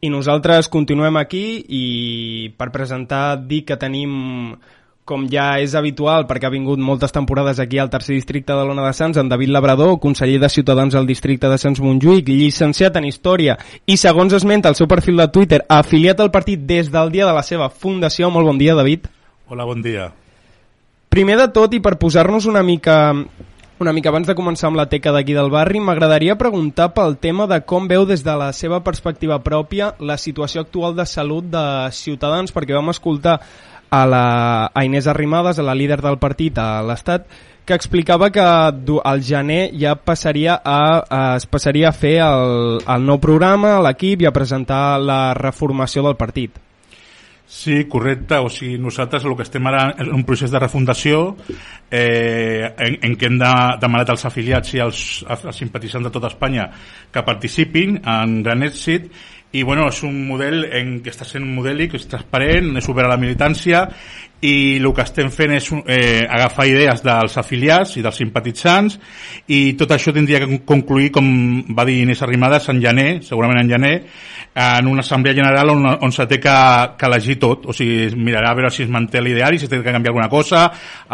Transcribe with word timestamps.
I 0.00 0.10
nosaltres 0.14 0.68
continuem 0.70 1.16
aquí 1.18 1.58
i 1.74 1.84
per 2.54 2.70
presentar 2.70 3.38
dir 3.48 3.64
que 3.66 3.76
tenim 3.80 4.58
com 5.08 5.24
ja 5.32 5.56
és 5.58 5.72
habitual, 5.74 6.26
perquè 6.28 6.46
ha 6.46 6.52
vingut 6.52 6.78
moltes 6.84 7.14
temporades 7.16 7.58
aquí 7.62 7.80
al 7.80 7.88
tercer 7.88 8.14
districte 8.18 8.52
de 8.52 8.66
l'Ona 8.68 8.84
de 8.84 8.92
Sants, 8.92 9.16
en 9.16 9.30
David 9.32 9.54
Labrador, 9.54 9.96
conseller 10.02 10.36
de 10.42 10.50
Ciutadans 10.52 10.94
al 10.94 11.08
districte 11.08 11.48
de 11.48 11.56
Sants 11.58 11.80
Montjuïc, 11.80 12.28
llicenciat 12.28 13.00
en 13.00 13.08
Història 13.08 13.56
i, 13.86 13.96
segons 13.96 14.36
esmenta 14.36 14.68
el 14.68 14.76
seu 14.76 14.86
perfil 14.90 15.16
de 15.22 15.30
Twitter, 15.32 15.62
afiliat 15.64 16.20
al 16.20 16.30
partit 16.30 16.66
des 16.68 16.92
del 16.92 17.10
dia 17.14 17.26
de 17.26 17.32
la 17.32 17.42
seva 17.42 17.70
fundació. 17.72 18.28
Molt 18.30 18.52
bon 18.52 18.60
dia, 18.60 18.76
David. 18.76 19.08
Hola, 19.48 19.64
bon 19.64 19.80
dia. 19.82 20.10
Primer 21.08 21.38
de 21.40 21.48
tot, 21.56 21.72
i 21.72 21.80
per 21.80 21.96
posar-nos 21.96 22.44
una 22.46 22.62
mica 22.62 23.16
una 23.80 23.92
mica 23.92 24.10
abans 24.10 24.26
de 24.26 24.34
començar 24.34 24.68
amb 24.68 24.78
la 24.78 24.88
teca 24.90 25.12
d'aquí 25.14 25.34
del 25.36 25.50
barri, 25.54 25.78
m'agradaria 25.78 26.38
preguntar 26.38 26.88
pel 26.96 27.16
tema 27.22 27.46
de 27.46 27.60
com 27.62 27.86
veu 27.86 28.06
des 28.08 28.24
de 28.26 28.34
la 28.34 28.50
seva 28.52 28.80
perspectiva 28.82 29.38
pròpia 29.44 29.92
la 30.00 30.16
situació 30.18 30.64
actual 30.64 30.96
de 30.96 31.06
salut 31.06 31.46
de 31.52 31.62
Ciutadans, 31.94 32.50
perquè 32.54 32.74
vam 32.74 32.90
escoltar 32.90 33.38
a, 33.90 34.02
la, 34.06 34.24
a 34.74 34.84
Inés 34.84 35.06
Arrimadas, 35.06 35.58
a 35.58 35.66
la 35.66 35.76
líder 35.78 36.00
del 36.02 36.18
partit 36.18 36.58
a 36.58 36.82
l'Estat, 36.82 37.30
que 37.64 37.76
explicava 37.76 38.30
que 38.32 38.42
al 38.42 39.22
gener 39.22 39.70
ja 39.78 39.94
passaria 39.94 40.56
a, 40.58 40.78
a, 40.98 41.24
es 41.36 41.46
passaria 41.46 41.90
a 41.90 41.96
fer 41.96 42.16
el, 42.24 42.80
el 42.82 43.04
nou 43.06 43.20
programa, 43.22 43.76
l'equip 43.84 44.24
i 44.24 44.28
a 44.28 44.34
presentar 44.34 44.98
la 44.98 45.34
reformació 45.38 46.02
del 46.06 46.16
partit. 46.16 46.67
Sí, 47.50 47.86
correcte. 47.88 48.36
O 48.36 48.50
sigui, 48.52 48.76
nosaltres 48.76 49.24
el 49.24 49.32
que 49.34 49.46
estem 49.46 49.64
ara 49.70 49.94
en 49.96 50.10
un 50.12 50.24
procés 50.28 50.52
de 50.52 50.60
refundació 50.60 51.32
eh, 51.90 52.68
en, 52.76 52.98
en 53.08 53.16
què 53.16 53.30
hem 53.30 53.38
de, 53.40 53.52
demanat 53.80 54.12
als 54.12 54.26
afiliats 54.28 54.74
i 54.76 54.82
als, 54.84 55.00
als 55.24 55.56
simpatitzants 55.56 56.10
de 56.10 56.12
tota 56.12 56.28
Espanya 56.28 56.68
que 57.08 57.24
participin 57.24 57.96
en 58.04 58.42
gran 58.44 58.68
èxit 58.68 59.08
i 59.56 59.62
bueno, 59.62 59.86
és 59.88 60.02
un 60.04 60.26
model 60.28 60.66
en 60.76 60.98
què 61.00 61.08
està 61.08 61.24
sent 61.24 61.46
modèlic, 61.48 61.94
és 61.96 62.04
transparent, 62.10 62.74
és 62.76 62.88
obert 62.92 63.08
a 63.08 63.14
la 63.14 63.20
militància 63.20 63.86
i 64.44 64.76
el 64.76 64.90
que 64.94 65.02
estem 65.02 65.30
fent 65.34 65.54
és 65.56 65.70
eh, 65.72 66.26
agafar 66.28 66.68
idees 66.68 67.00
dels 67.02 67.38
afiliats 67.40 67.96
i 67.96 68.04
dels 68.04 68.20
simpatitzants 68.20 68.98
i 69.48 69.72
tot 69.80 69.96
això 69.96 70.12
tindria 70.14 70.42
que 70.44 70.60
concluir, 70.68 71.08
com 71.16 71.26
va 71.74 71.88
dir 71.88 72.02
Inés 72.04 72.22
Arrimadas, 72.22 72.68
en 72.68 72.82
gener, 72.84 73.08
segurament 73.24 73.64
en 73.64 73.72
gener, 73.72 73.94
en 74.54 74.86
una 74.90 75.00
assemblea 75.00 75.34
general 75.34 75.70
on, 75.70 75.86
on 75.86 76.12
se 76.12 76.26
té 76.26 76.40
que, 76.42 76.56
que 76.98 77.06
elegir 77.06 77.38
tot, 77.38 77.66
o 77.70 77.74
sigui, 77.76 78.08
mirarà 78.16 78.52
a 78.52 78.58
veure 78.58 78.70
si 78.74 78.84
es 78.84 78.92
manté 78.92 79.22
l'ideari, 79.22 79.58
si 79.58 79.68
té 79.68 79.80
que 79.80 79.92
canviar 79.92 80.14
alguna 80.14 80.30
cosa, 80.32 80.66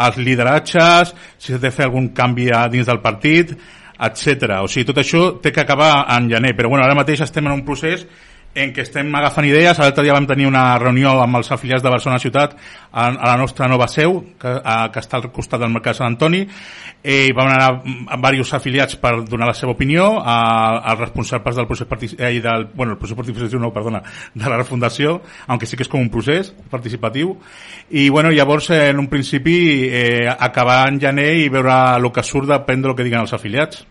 els 0.07 0.17
lideratges, 0.17 1.15
si 1.37 1.53
s'ha 1.53 1.61
de 1.61 1.71
fer 1.71 1.89
algun 1.89 2.09
canvi 2.17 2.49
dins 2.73 2.87
del 2.89 3.01
partit, 3.03 3.55
etc. 3.95 4.61
O 4.63 4.69
sigui, 4.71 4.87
tot 4.89 5.03
això 5.03 5.27
té 5.41 5.53
que 5.53 5.63
acabar 5.63 6.07
en 6.17 6.29
gener, 6.31 6.55
però 6.57 6.71
bueno, 6.71 6.85
ara 6.85 6.97
mateix 6.97 7.21
estem 7.25 7.45
en 7.47 7.59
un 7.59 7.65
procés 7.67 8.07
en 8.55 8.71
què 8.73 8.85
estem 8.85 9.11
agafant 9.19 9.45
idees. 9.45 9.77
L'altre 9.77 10.03
dia 10.05 10.15
vam 10.15 10.27
tenir 10.29 10.47
una 10.47 10.63
reunió 10.79 11.11
amb 11.21 11.41
els 11.41 11.51
afiliats 11.51 11.83
de 11.83 11.91
Barcelona 11.91 12.21
Ciutat 12.23 12.55
a, 12.55 13.09
a 13.09 13.11
la 13.11 13.35
nostra 13.37 13.67
nova 13.67 13.87
seu, 13.91 14.21
que, 14.39 14.53
a, 14.63 14.77
que 14.91 15.03
està 15.03 15.19
al 15.19 15.29
costat 15.35 15.61
del 15.61 15.73
Mercat 15.73 15.97
de 15.97 15.99
Sant 15.99 16.13
Antoni, 16.13 16.41
eh, 17.03 17.25
i 17.27 17.33
vam 17.35 17.51
anar 17.51 17.67
amb 17.75 18.27
diversos 18.29 18.55
afiliats 18.57 18.95
per 19.01 19.13
donar 19.27 19.49
la 19.51 19.57
seva 19.57 19.75
opinió 19.75 20.07
a, 20.21 20.37
als 20.93 21.03
responsables 21.03 21.59
del 21.59 21.67
procés 21.67 21.89
participatiu, 21.91 22.27
eh, 22.29 22.41
del, 22.45 22.67
bueno, 22.73 22.95
el 22.95 23.01
procés 23.01 23.19
participatiu 23.19 23.59
no, 23.59 23.73
perdona, 23.75 24.01
de 24.33 24.49
la 24.49 24.61
refundació, 24.61 25.19
aunque 25.47 25.67
sí 25.67 25.75
que 25.75 25.83
és 25.83 25.91
com 25.91 25.99
un 26.01 26.11
procés 26.13 26.53
participatiu, 26.71 27.35
i 27.91 28.07
bueno, 28.09 28.31
llavors 28.31 28.71
en 28.71 29.03
un 29.03 29.11
principi 29.11 29.57
eh, 29.91 30.29
acabar 30.31 30.85
en 30.87 31.01
gener 31.01 31.33
i 31.43 31.51
veure 31.51 31.75
el 31.99 32.09
que 32.15 32.23
surt 32.23 32.49
depèn 32.49 32.81
del 32.85 32.95
que 32.95 33.03
diguen 33.03 33.25
els 33.25 33.35
afiliats 33.35 33.83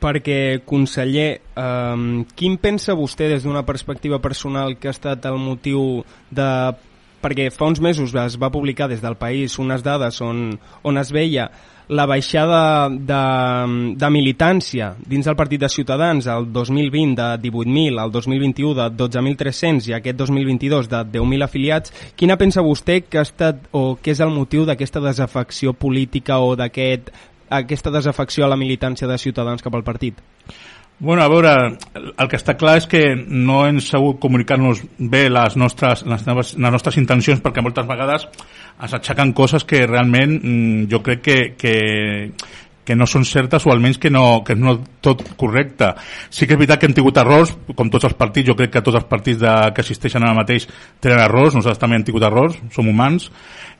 perquè, 0.00 0.60
conseller, 0.66 1.30
eh, 1.54 2.24
quin 2.34 2.56
pensa 2.58 2.96
vostè 2.98 3.28
des 3.30 3.44
d'una 3.44 3.66
perspectiva 3.68 4.18
personal 4.18 4.78
que 4.78 4.88
ha 4.88 4.96
estat 4.96 5.26
el 5.30 5.38
motiu 5.38 6.04
de 6.30 6.50
perquè 7.20 7.50
fa 7.52 7.68
uns 7.68 7.82
mesos 7.84 8.14
es 8.16 8.38
va 8.40 8.48
publicar 8.50 8.88
des 8.88 9.02
del 9.02 9.18
país 9.20 9.58
unes 9.60 9.84
dades 9.84 10.22
on, 10.24 10.56
on 10.82 10.96
es 10.96 11.12
veia 11.12 11.50
la 11.90 12.06
baixada 12.06 12.88
de, 12.88 13.22
de 13.98 14.10
militància 14.14 14.92
dins 15.10 15.26
del 15.26 15.34
partit 15.34 15.60
de 15.60 15.68
Ciutadans 15.68 16.28
el 16.30 16.46
2020 16.52 17.18
de 17.18 17.50
18.000, 17.50 17.98
el 17.98 18.12
2021 18.14 18.74
de 18.78 18.86
12.300 18.94 19.88
i 19.90 19.96
aquest 19.98 20.20
2022 20.20 20.88
de 20.88 21.00
10.000 21.18 21.46
afiliats, 21.48 21.94
quina 22.14 22.38
pensa 22.38 22.62
vostè 22.62 23.00
que 23.02 23.18
ha 23.18 23.26
estat 23.26 23.66
o 23.74 23.98
què 23.98 24.14
és 24.14 24.22
el 24.22 24.30
motiu 24.30 24.68
d'aquesta 24.68 25.02
desafecció 25.02 25.74
política 25.74 26.38
o 26.38 26.54
d'aquest 26.54 27.10
aquesta 27.50 27.90
desafecció 27.90 28.46
a 28.46 28.50
la 28.50 28.58
militància 28.60 29.08
de 29.10 29.18
Ciutadans 29.18 29.62
cap 29.62 29.74
al 29.74 29.84
partit? 29.84 30.20
Bueno, 31.00 31.22
a 31.22 31.28
veure, 31.32 31.50
el 31.96 32.28
que 32.28 32.36
està 32.36 32.58
clar 32.60 32.74
és 32.76 32.86
que 32.86 33.14
no 33.16 33.62
hem 33.64 33.78
sabut 33.80 34.18
comunicar-nos 34.20 34.82
bé 34.98 35.22
les 35.32 35.56
nostres, 35.56 36.02
les, 36.04 36.26
les 36.28 36.74
nostres 36.74 36.98
intencions 37.00 37.40
perquè 37.40 37.64
moltes 37.64 37.88
vegades 37.88 38.26
es 38.84 38.96
aixequen 38.98 39.32
coses 39.32 39.64
que 39.64 39.86
realment 39.86 40.34
mm, 40.36 40.90
jo 40.92 41.00
crec 41.04 41.22
que, 41.24 41.38
que, 41.56 41.74
que 42.90 42.98
no 42.98 43.06
són 43.06 43.22
certes 43.22 43.62
o 43.66 43.70
almenys 43.70 44.00
que 44.02 44.10
no, 44.10 44.42
que 44.42 44.56
no 44.58 44.74
tot 44.98 45.22
correcte. 45.38 45.92
Sí 46.26 46.48
que 46.48 46.56
és 46.56 46.58
veritat 46.58 46.82
que 46.82 46.90
hem 46.90 46.98
tingut 46.98 47.22
errors, 47.22 47.54
com 47.78 47.90
tots 47.92 48.10
els 48.10 48.18
partits, 48.18 48.50
jo 48.50 48.58
crec 48.58 48.74
que 48.74 48.82
tots 48.82 48.98
els 48.98 49.06
partits 49.06 49.38
de, 49.38 49.54
que 49.76 49.84
assisteixen 49.84 50.26
ara 50.26 50.34
mateix 50.34 50.66
tenen 50.98 51.22
errors, 51.22 51.54
nosaltres 51.54 51.78
també 51.78 52.00
hem 52.00 52.08
tingut 52.08 52.26
errors, 52.26 52.58
som 52.74 52.90
humans, 52.90 53.30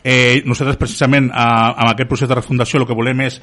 Eh, 0.02 0.40
nosaltres 0.48 0.78
precisament 0.80 1.26
a, 1.28 1.74
amb 1.74 1.90
aquest 1.90 2.08
procés 2.08 2.28
de 2.30 2.36
refundació 2.38 2.78
el 2.80 2.86
que 2.88 2.96
volem 2.96 3.18
és 3.26 3.34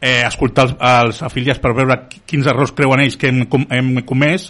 eh, 0.00 0.22
escoltar 0.24 0.64
els, 0.64 0.76
els 0.80 1.18
afiliats 1.28 1.60
per 1.60 1.74
veure 1.76 1.98
quins 2.24 2.48
errors 2.48 2.72
creuen 2.72 3.02
ells 3.04 3.18
que 3.20 3.28
hem, 3.28 3.42
hem 3.68 3.90
comès 4.08 4.46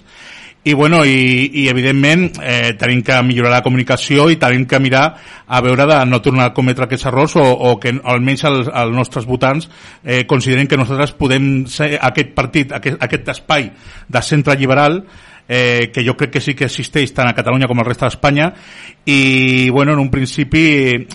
i, 0.67 0.73
bueno, 0.75 1.05
i, 1.07 1.47
i 1.63 1.69
evidentment 1.71 2.41
eh, 2.43 2.73
tenim 2.75 3.05
que 3.07 3.21
millorar 3.23 3.53
la 3.53 3.63
comunicació 3.63 4.25
i 4.33 4.39
tenim 4.43 4.65
que 4.67 4.81
mirar 4.83 5.05
a 5.47 5.61
veure 5.63 5.87
de 5.87 5.99
no 6.11 6.19
tornar 6.25 6.49
a 6.49 6.55
cometre 6.57 6.89
aquests 6.89 7.07
errors 7.07 7.37
o, 7.39 7.45
o 7.45 7.77
que 7.79 7.93
almenys 8.03 8.43
els, 8.51 8.71
els 8.75 8.97
nostres 8.97 9.29
votants 9.31 9.69
eh, 10.03 10.25
consideren 10.27 10.67
que 10.67 10.81
nosaltres 10.81 11.15
podem 11.15 11.47
ser 11.71 11.93
aquest 12.11 12.35
partit, 12.35 12.75
aquest, 12.75 12.99
aquest 12.99 13.31
espai 13.37 13.71
de 14.11 14.25
centre 14.27 14.59
liberal 14.59 15.05
eh, 15.49 15.91
que 15.93 16.05
jo 16.05 16.17
crec 16.17 16.33
que 16.37 16.41
sí 16.41 16.55
que 16.55 16.67
existeix 16.67 17.13
tant 17.15 17.29
a 17.31 17.35
Catalunya 17.37 17.69
com 17.71 17.79
al 17.81 17.87
resta 17.87 18.07
d'Espanya 18.07 18.51
i 19.07 19.71
bueno, 19.71 19.93
en 19.95 20.01
un 20.03 20.11
principi 20.11 20.67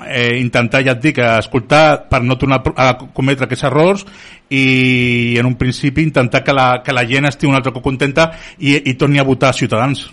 eh, 0.08 0.38
intentar, 0.40 0.84
ja 0.86 0.96
et 0.96 1.04
dic, 1.04 1.20
escoltar 1.20 2.08
per 2.10 2.24
no 2.24 2.38
tornar 2.40 2.62
a 2.76 2.94
cometre 3.14 3.48
aquests 3.48 3.68
errors 3.68 4.06
i 4.50 5.36
en 5.40 5.48
un 5.48 5.56
principi 5.60 6.04
intentar 6.04 6.44
que 6.44 6.56
la, 6.56 6.82
que 6.84 6.96
la 6.96 7.06
gent 7.08 7.28
estigui 7.30 7.52
un 7.52 7.60
altre 7.60 7.74
cop 7.76 7.84
contenta 7.84 8.32
i, 8.60 8.78
i 8.92 8.96
torni 8.96 9.20
a 9.20 9.28
votar 9.28 9.54
Ciutadans. 9.56 10.08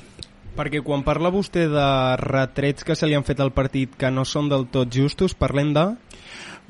Perquè 0.58 0.80
quan 0.82 1.04
parla 1.06 1.30
vostè 1.30 1.68
de 1.70 1.88
retrets 2.18 2.82
que 2.82 2.96
se 2.98 3.06
li 3.06 3.14
han 3.14 3.26
fet 3.26 3.38
al 3.38 3.52
partit 3.54 3.92
que 3.94 4.10
no 4.10 4.24
són 4.26 4.48
del 4.50 4.66
tot 4.74 4.90
justos, 4.90 5.38
parlem 5.38 5.70
de... 5.76 5.92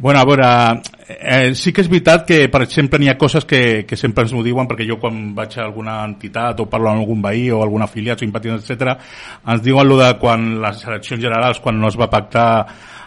Bueno, 0.01 0.21
a 0.21 0.25
veure, 0.25 0.81
eh, 1.09 1.55
sí 1.59 1.73
que 1.75 1.83
és 1.83 1.89
veritat 1.91 2.23
que, 2.23 2.37
per 2.47 2.61
exemple, 2.63 3.01
n'hi 3.03 3.09
ha 3.11 3.17
coses 3.19 3.43
que, 3.43 3.83
que 3.83 3.97
sempre 3.99 4.23
ens 4.23 4.31
ho 4.31 4.45
diuen, 4.47 4.69
perquè 4.71 4.87
jo 4.87 4.95
quan 5.03 5.33
vaig 5.35 5.57
a 5.59 5.65
alguna 5.65 5.97
entitat 6.07 6.63
o 6.63 6.69
parlo 6.71 6.93
amb 6.93 7.03
algun 7.03 7.25
veí 7.25 7.49
o 7.51 7.65
algun 7.65 7.83
afiliat 7.83 8.23
o 8.23 8.23
simpatitzant, 8.23 8.63
etc, 8.63 8.95
ens 9.43 9.65
diuen 9.65 9.91
lo 9.91 9.97
de 9.99 10.12
quan 10.23 10.53
les 10.62 10.87
eleccions 10.87 11.25
generals, 11.25 11.59
quan 11.65 11.83
no 11.83 11.91
es 11.91 11.99
va 11.99 12.06
pactar 12.12 12.47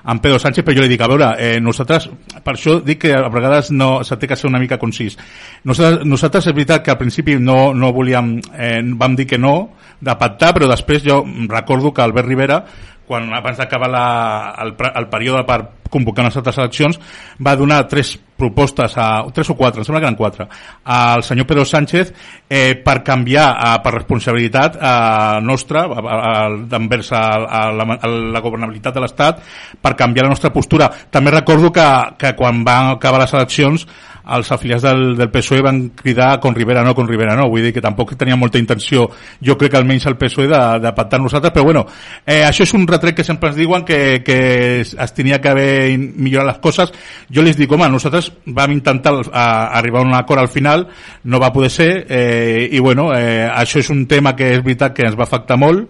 amb 0.03 0.19
Pedro 0.19 0.43
Sánchez, 0.43 0.65
però 0.67 0.75
jo 0.75 0.83
li 0.83 0.91
dic, 0.91 0.99
a 0.99 1.07
veure, 1.07 1.31
eh, 1.39 1.61
nosaltres, 1.63 2.09
per 2.43 2.57
això 2.57 2.81
dic 2.83 3.05
que 3.05 3.15
a 3.15 3.31
vegades 3.31 3.71
no 3.71 4.03
s'ha 4.03 4.19
que 4.19 4.35
ser 4.35 4.51
una 4.51 4.59
mica 4.59 4.81
concís. 4.81 5.15
Nosaltres, 5.63 6.03
nosaltres 6.05 6.51
és 6.51 6.59
veritat 6.59 6.83
que 6.83 6.91
al 6.91 6.99
principi 6.99 7.39
no, 7.39 7.73
no 7.73 7.93
volíem, 7.95 8.35
eh, 8.51 8.81
vam 8.99 9.15
dir 9.15 9.29
que 9.31 9.39
no, 9.39 9.77
de 10.01 10.15
pactar, 10.17 10.51
però 10.57 10.67
després 10.67 11.05
jo 11.05 11.23
recordo 11.47 11.93
que 11.93 12.01
Albert 12.01 12.27
Rivera 12.27 12.65
quan 13.07 13.29
abans 13.33 13.59
d'acabar 13.59 13.91
el, 14.63 14.75
el 14.95 15.07
període 15.11 15.43
per 15.47 15.59
convocar 15.91 16.25
unes 16.25 16.37
altres 16.39 16.59
eleccions 16.61 16.99
va 17.43 17.57
donar 17.59 17.83
tres 17.91 18.15
propostes, 18.41 18.97
a, 18.97 19.07
tres 19.35 19.53
o 19.53 19.57
quatre, 19.59 19.81
em 19.81 19.87
sembla 19.87 20.01
que 20.01 20.09
eren 20.09 20.19
quatre, 20.19 20.47
al 20.97 21.23
senyor 21.27 21.47
Pedro 21.49 21.65
Sánchez 21.67 22.13
eh, 22.49 22.75
per 22.81 22.99
canviar, 23.05 23.47
eh, 23.53 23.73
per 23.85 23.95
responsabilitat 23.99 24.77
eh, 24.81 25.39
nostra, 25.45 25.85
envers 26.81 27.11
a, 27.13 27.23
a, 27.45 27.65
la, 27.75 27.87
a 28.01 28.13
la 28.37 28.43
governabilitat 28.43 28.97
de 28.97 29.05
l'Estat, 29.05 29.43
per 29.81 29.95
canviar 29.99 30.27
la 30.27 30.35
nostra 30.35 30.53
postura. 30.53 30.89
També 31.11 31.33
recordo 31.33 31.71
que, 31.71 31.89
que 32.17 32.33
quan 32.39 32.65
van 32.67 32.95
acabar 32.95 33.21
les 33.21 33.37
eleccions 33.37 33.85
els 34.31 34.51
afiliats 34.51 34.83
del, 34.83 35.15
del 35.17 35.29
PSOE 35.31 35.61
van 35.65 35.81
cridar 35.89 36.39
con 36.39 36.55
Rivera 36.55 36.83
no, 36.83 36.93
con 36.95 37.07
Rivera 37.07 37.35
no, 37.35 37.47
vull 37.49 37.65
dir 37.65 37.73
que 37.73 37.83
tampoc 37.83 38.13
tenia 38.19 38.37
molta 38.37 38.59
intenció, 38.61 39.07
jo 39.41 39.57
crec 39.57 39.73
que 39.73 39.79
almenys 39.81 40.07
el 40.09 40.17
PSOE 40.19 40.47
de, 40.51 40.61
de 40.83 40.93
pactar 40.97 41.19
nosaltres, 41.21 41.53
però 41.53 41.65
bueno 41.65 41.85
eh, 42.25 42.43
això 42.45 42.65
és 42.67 42.73
un 42.77 42.85
retret 42.87 43.17
que 43.17 43.25
sempre 43.27 43.51
ens 43.51 43.57
diuen 43.59 43.85
que, 43.87 44.21
que 44.25 44.39
es 44.81 45.15
tenia 45.17 45.41
que 45.41 45.51
haver 45.51 45.97
millorat 45.97 46.51
les 46.53 46.61
coses, 46.63 46.93
jo 47.31 47.45
les 47.45 47.57
dic, 47.57 47.71
home, 47.71 47.89
nosaltres 47.89 48.30
vam 48.45 48.71
intentar 48.71 49.13
a, 49.31 49.45
arribar 49.77 50.01
a 50.01 50.07
un 50.07 50.15
acord 50.15 50.41
al 50.41 50.49
final, 50.49 50.87
no 51.23 51.39
va 51.39 51.53
poder 51.53 51.69
ser 51.69 51.91
eh, 52.09 52.69
i 52.71 52.79
bueno, 52.79 53.11
eh, 53.15 53.47
això 53.47 53.79
és 53.79 53.89
un 53.89 54.05
tema 54.07 54.35
que 54.35 54.53
és 54.55 54.63
veritat 54.63 54.95
que 54.95 55.05
ens 55.07 55.17
va 55.19 55.27
afectar 55.29 55.59
molt 55.59 55.89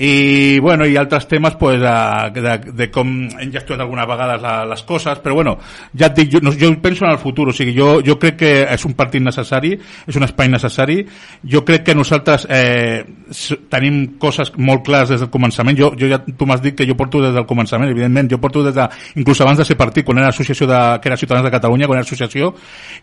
i, 0.00 0.58
bueno, 0.60 0.86
i 0.88 0.96
altres 0.96 1.26
temes 1.28 1.56
pues, 1.60 1.78
de, 1.78 2.40
de, 2.40 2.54
de 2.72 2.86
com 2.88 3.10
hem 3.28 3.50
gestionat 3.52 3.84
algunes 3.84 4.06
vegades 4.08 4.40
la, 4.40 4.54
les 4.64 4.82
coses, 4.88 5.18
però 5.20 5.34
bueno, 5.36 5.58
ja 5.92 6.08
et 6.08 6.16
dic, 6.16 6.30
jo, 6.32 6.40
no, 6.40 6.54
jo 6.56 6.70
penso 6.80 7.04
en 7.04 7.12
el 7.12 7.18
futur, 7.20 7.50
o 7.50 7.52
sigui, 7.52 7.74
jo, 7.76 7.98
jo 8.06 8.16
crec 8.22 8.38
que 8.40 8.52
és 8.64 8.86
un 8.88 8.94
partit 8.96 9.20
necessari, 9.20 9.74
és 10.08 10.16
un 10.16 10.24
espai 10.24 10.48
necessari, 10.48 11.02
jo 11.44 11.60
crec 11.68 11.84
que 11.90 11.96
nosaltres 11.98 12.46
eh, 12.48 13.04
tenim 13.68 14.16
coses 14.22 14.54
molt 14.56 14.86
clares 14.88 15.12
des 15.12 15.20
del 15.20 15.28
començament, 15.34 15.76
jo, 15.76 15.92
jo 16.00 16.08
ja, 16.08 16.22
tu 16.24 16.48
m'has 16.48 16.64
dit 16.64 16.78
que 16.78 16.88
jo 16.88 16.96
porto 16.96 17.20
des 17.20 17.36
del 17.36 17.44
començament, 17.44 17.92
evidentment, 17.92 18.32
jo 18.32 18.40
porto 18.40 18.64
des 18.64 18.78
de, 18.78 18.88
inclús 19.20 19.44
abans 19.44 19.60
de 19.60 19.68
ser 19.68 19.76
partit, 19.76 20.08
quan 20.08 20.24
era 20.24 20.32
associació 20.32 20.70
de, 20.70 20.80
que 21.02 21.12
era 21.12 21.20
Ciutadans 21.20 21.44
de 21.44 21.52
Catalunya, 21.58 21.90
quan 21.90 22.00
era 22.00 22.08
associació, 22.08 22.54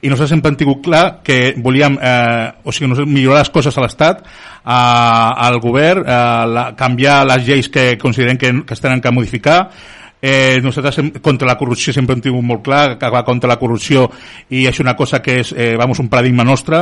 i 0.02 0.10
nosaltres 0.10 0.34
sempre 0.34 0.50
hem 0.50 0.62
tingut 0.66 0.82
clar 0.90 1.06
que 1.22 1.54
volíem, 1.62 2.02
eh, 2.02 2.52
o 2.66 2.74
sigui, 2.74 3.06
millorar 3.06 3.46
les 3.46 3.54
coses 3.54 3.78
a 3.78 3.86
l'Estat, 3.86 4.26
al 4.68 5.62
govern, 5.64 6.04
a 6.10 6.46
la, 6.46 6.66
canviar 6.88 7.22
les 7.28 7.46
lleis 7.46 7.70
que 7.70 7.94
considerem 8.02 8.40
que, 8.40 8.56
que 8.66 8.74
es 8.74 8.84
tenen 8.84 9.04
que 9.04 9.12
modificar, 9.12 9.62
Eh, 10.20 10.60
nosaltres 10.64 10.98
hem, 10.98 11.12
contra 11.22 11.46
la 11.46 11.58
corrupció 11.60 11.94
sempre 11.94 12.16
hem 12.18 12.22
tingut 12.26 12.42
molt 12.42 12.64
clar 12.66 12.96
que 12.98 13.10
va 13.14 13.22
contra 13.22 13.52
la 13.52 13.60
corrupció 13.62 14.08
i 14.50 14.64
és 14.66 14.80
una 14.82 14.96
cosa 14.98 15.20
que 15.22 15.36
és 15.44 15.52
eh, 15.54 15.76
vamos, 15.78 16.00
un 16.02 16.10
paradigma 16.10 16.42
nostre 16.42 16.80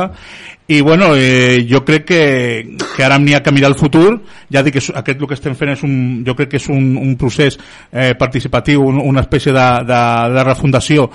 i 0.68 0.80
bueno, 0.80 1.14
eh, 1.14 1.66
jo 1.70 1.84
crec 1.84 2.04
que, 2.04 2.76
que 2.96 3.04
ara 3.04 3.20
n'hi 3.22 3.36
ha 3.36 3.42
que 3.42 3.52
mirar 3.54 3.70
el 3.70 3.78
futur 3.78 4.22
ja 4.50 4.64
dic 4.66 4.78
que 4.78 4.82
aquest 4.82 5.20
el 5.20 5.28
que 5.30 5.38
estem 5.38 5.54
fent 5.54 5.76
és 5.76 5.82
un, 5.86 5.96
jo 6.26 6.34
crec 6.34 6.54
que 6.54 6.58
és 6.58 6.68
un, 6.74 6.96
un 6.98 7.14
procés 7.16 7.58
eh, 7.92 8.14
participatiu, 8.18 8.82
un, 8.82 8.98
una 8.98 9.22
espècie 9.22 9.54
de, 9.54 9.66
de, 9.86 10.00
de 10.34 10.46
refundació 10.48 11.06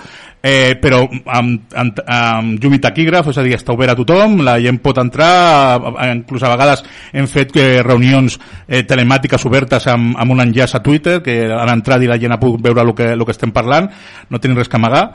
eh, 0.41 0.77
però 0.81 1.01
amb, 1.05 1.67
amb, 1.77 1.99
amb 2.07 2.61
llum 2.61 2.75
i 2.75 2.79
taquígraf, 2.81 3.29
és 3.29 3.37
a 3.37 3.43
dir, 3.45 3.53
està 3.57 3.75
obert 3.75 3.93
a 3.93 3.97
tothom, 3.99 4.39
la 4.45 4.57
gent 4.61 4.79
pot 4.81 4.97
entrar, 5.01 5.81
inclús 6.07 6.43
a 6.43 6.53
vegades 6.55 6.83
hem 7.13 7.27
fet 7.29 7.53
eh, 7.61 7.81
reunions 7.85 8.39
eh, 8.67 8.81
telemàtiques 8.87 9.45
obertes 9.45 9.85
amb, 9.91 10.15
amb 10.17 10.35
un 10.35 10.41
enllaç 10.47 10.77
a 10.77 10.83
Twitter, 10.83 11.19
que 11.25 11.37
han 11.45 11.75
entrat 11.75 12.01
i 12.01 12.09
la 12.09 12.17
gent 12.21 12.33
ha 12.33 12.39
pogut 12.41 12.63
veure 12.63 12.87
el 12.87 12.95
que, 12.97 13.11
el 13.13 13.25
que 13.27 13.35
estem 13.35 13.53
parlant, 13.53 13.91
no 14.29 14.41
tenim 14.41 14.57
res 14.57 14.71
que 14.71 14.81
amagar, 14.81 15.05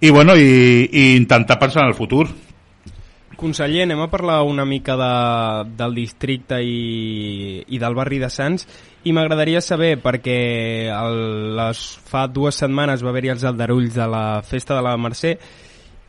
i, 0.00 0.08
bueno, 0.10 0.38
i, 0.38 0.88
i 0.88 1.12
intentar 1.18 1.60
pensar 1.60 1.84
en 1.84 1.92
el 1.92 1.98
futur. 1.98 2.30
Conseller, 3.42 3.82
anem 3.82 3.98
a 4.04 4.06
parlar 4.06 4.44
una 4.46 4.64
mica 4.64 4.94
de, 4.94 5.12
del 5.74 5.96
districte 5.98 6.60
i, 6.62 7.64
i 7.74 7.80
del 7.82 7.96
barri 7.98 8.20
de 8.22 8.30
Sants 8.30 8.68
i 9.02 9.10
m'agradaria 9.10 9.58
saber, 9.64 9.96
perquè 9.98 10.38
el, 10.94 11.18
les, 11.58 11.82
fa 12.06 12.28
dues 12.30 12.60
setmanes 12.62 13.02
va 13.02 13.10
haver-hi 13.10 13.32
els 13.34 13.44
aldarulls 13.50 13.98
de 13.98 14.06
la 14.06 14.24
festa 14.46 14.78
de 14.78 14.84
la 14.86 14.94
Mercè 14.94 15.34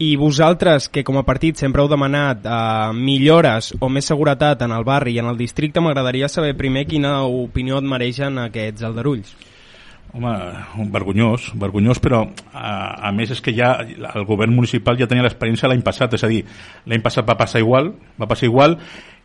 i 0.03 0.15
vosaltres, 0.17 0.89
que 0.93 1.03
com 1.05 1.17
a 1.17 1.25
partit 1.25 1.57
sempre 1.57 1.81
heu 1.81 1.89
demanat 1.89 2.45
eh, 2.45 2.93
millores 2.93 3.71
o 3.79 3.89
més 3.89 4.09
seguretat 4.09 4.61
en 4.65 4.73
el 4.75 4.85
barri 4.85 5.15
i 5.15 5.21
en 5.21 5.29
el 5.31 5.39
districte, 5.39 5.81
m'agradaria 5.81 6.29
saber 6.29 6.53
primer 6.59 6.85
quina 6.89 7.23
opinió 7.25 7.81
et 7.81 7.89
mereixen 7.89 8.41
aquests 8.45 8.85
aldarulls. 8.89 9.33
Home, 10.13 10.31
vergonyós, 10.93 11.47
vergonyós, 11.57 11.97
però 11.97 12.19
a, 12.53 12.73
a 13.07 13.11
més 13.17 13.31
és 13.33 13.39
que 13.41 13.49
ja 13.57 13.71
el 13.81 14.27
govern 14.29 14.53
municipal 14.53 14.99
ja 14.99 15.07
tenia 15.09 15.25
l'experiència 15.25 15.71
l'any 15.71 15.81
passat, 15.81 16.13
és 16.13 16.23
a 16.23 16.29
dir, 16.29 16.43
l'any 16.85 17.01
passat 17.01 17.25
va 17.25 17.33
passar 17.39 17.63
igual, 17.63 17.89
va 18.21 18.29
passar 18.29 18.45
igual 18.45 18.77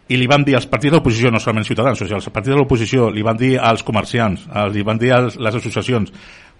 i 0.08 0.16
li 0.16 0.24
van 0.30 0.46
dir 0.48 0.56
als 0.56 0.64
partits 0.64 0.94
de 0.94 0.96
l'oposició, 0.96 1.28
no 1.28 1.42
solament 1.44 1.68
ciutadans, 1.68 2.00
o 2.00 2.06
sigui, 2.06 2.16
als 2.16 2.30
partits 2.32 2.54
de 2.54 2.60
l'oposició, 2.62 3.10
li 3.12 3.20
van 3.26 3.36
dir 3.36 3.58
als 3.60 3.84
comerciants, 3.84 4.48
els, 4.48 4.72
li 4.72 4.86
van 4.88 4.96
dir 4.96 5.12
a 5.12 5.20
les 5.28 5.60
associacions, 5.60 6.14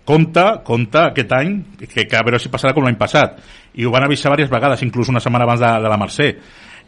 compte, 0.05 0.45
compte 0.69 1.07
aquest 1.07 1.33
any, 1.33 1.57
que, 1.81 2.05
que 2.05 2.21
a 2.21 2.25
veure 2.27 2.41
si 2.43 2.53
passarà 2.53 2.77
com 2.77 2.85
l'any 2.85 3.01
passat. 3.01 3.41
I 3.81 3.89
ho 3.89 3.93
van 3.95 4.05
avisar 4.05 4.29
diverses 4.29 4.53
vegades, 4.53 4.85
inclús 4.85 5.09
una 5.09 5.25
setmana 5.25 5.49
abans 5.49 5.65
de, 5.65 5.73
de 5.85 5.89
la 5.89 6.01
Mercè 6.05 6.35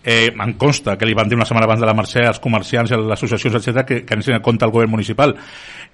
eh, 0.04 0.30
em 0.32 0.54
consta 0.58 0.96
que 0.96 1.06
li 1.08 1.14
van 1.14 1.28
dir 1.28 1.36
una 1.36 1.46
setmana 1.48 1.68
abans 1.68 1.80
de 1.80 1.88
la 1.88 1.96
Mercè 1.96 2.24
als 2.26 2.40
comerciants, 2.40 2.92
a 2.92 3.00
les 3.00 3.18
associacions, 3.18 3.60
etc 3.60 3.86
que, 3.86 4.00
que 4.06 4.16
anessin 4.16 4.38
a 4.38 4.42
compte 4.42 4.64
el 4.64 4.72
govern 4.72 4.90
municipal. 4.90 5.36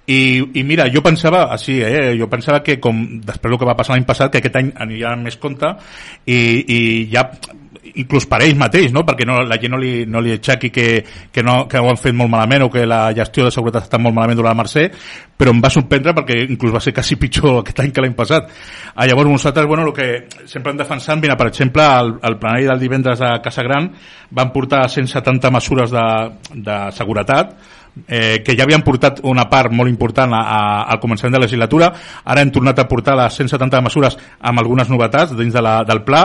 I, 0.07 0.39
I 0.55 0.63
mira, 0.63 0.85
jo 0.87 1.01
pensava, 1.03 1.49
així, 1.51 1.81
eh, 1.83 2.13
jo 2.19 2.29
pensava 2.31 2.61
que 2.63 2.77
com 2.79 3.01
després 3.27 3.51
del 3.51 3.59
que 3.59 3.67
va 3.67 3.75
passar 3.75 3.97
l'any 3.97 4.07
passat, 4.07 4.31
que 4.31 4.39
aquest 4.39 4.55
any 4.55 4.71
aniria 4.79 5.15
més 5.19 5.35
compte 5.41 5.73
i, 6.23 6.37
i 6.63 6.79
ja 7.11 7.27
inclús 7.97 8.27
per 8.29 8.41
ells 8.45 8.57
mateix, 8.59 8.91
no? 8.93 9.03
perquè 9.07 9.25
no, 9.27 9.39
la 9.47 9.57
gent 9.61 9.73
no 9.73 9.79
li, 9.81 9.91
no 10.09 10.21
li 10.23 10.33
aixequi 10.35 10.69
que, 10.73 10.87
que, 11.31 11.43
no, 11.45 11.59
que 11.69 11.79
ho 11.79 11.89
han 11.89 11.99
fet 12.01 12.15
molt 12.17 12.31
malament 12.31 12.65
o 12.65 12.71
que 12.73 12.85
la 12.87 13.07
gestió 13.15 13.47
de 13.47 13.53
seguretat 13.53 13.87
està 13.87 13.99
molt 14.01 14.15
malament 14.15 14.39
durant 14.39 14.55
la 14.55 14.61
Mercè, 14.61 14.87
però 15.37 15.53
em 15.53 15.61
va 15.63 15.71
sorprendre 15.73 16.15
perquè 16.17 16.39
inclús 16.47 16.73
va 16.75 16.81
ser 16.83 16.93
quasi 16.97 17.17
pitjor 17.21 17.59
aquest 17.61 17.81
any 17.83 17.93
que 17.93 18.03
l'any 18.03 18.17
passat. 18.17 18.51
Ah, 18.95 19.07
llavors 19.09 19.31
nosaltres, 19.31 19.69
bueno, 19.69 19.87
el 19.87 19.95
que 19.95 20.09
sempre 20.45 20.73
hem 20.73 20.81
defensat, 20.81 21.19
mira, 21.21 21.37
per 21.39 21.49
exemple, 21.51 21.85
al, 21.85 22.15
al 22.21 22.37
plenari 22.41 22.69
del 22.71 22.85
divendres 22.85 23.21
a 23.21 23.37
Casa 23.43 23.65
Gran 23.65 23.91
van 24.37 24.53
portar 24.53 24.87
170 24.89 25.51
mesures 25.53 25.93
de, 25.93 26.07
de 26.53 26.79
seguretat, 26.97 27.57
eh, 28.07 28.43
que 28.45 28.55
ja 28.57 28.65
havien 28.65 28.83
portat 28.85 29.21
una 29.23 29.47
part 29.49 29.73
molt 29.73 29.89
important 29.89 30.33
a, 30.33 30.41
a, 30.41 30.59
al 30.93 31.01
començament 31.03 31.33
de 31.33 31.41
la 31.41 31.45
legislatura, 31.47 31.91
ara 32.23 32.43
hem 32.43 32.51
tornat 32.53 32.79
a 32.79 32.87
portar 32.87 33.17
les 33.19 33.39
170 33.41 33.81
mesures 33.85 34.17
amb 34.39 34.61
algunes 34.61 34.89
novetats 34.91 35.35
dins 35.37 35.53
de 35.53 35.63
la, 35.63 35.79
del 35.87 36.03
pla, 36.07 36.23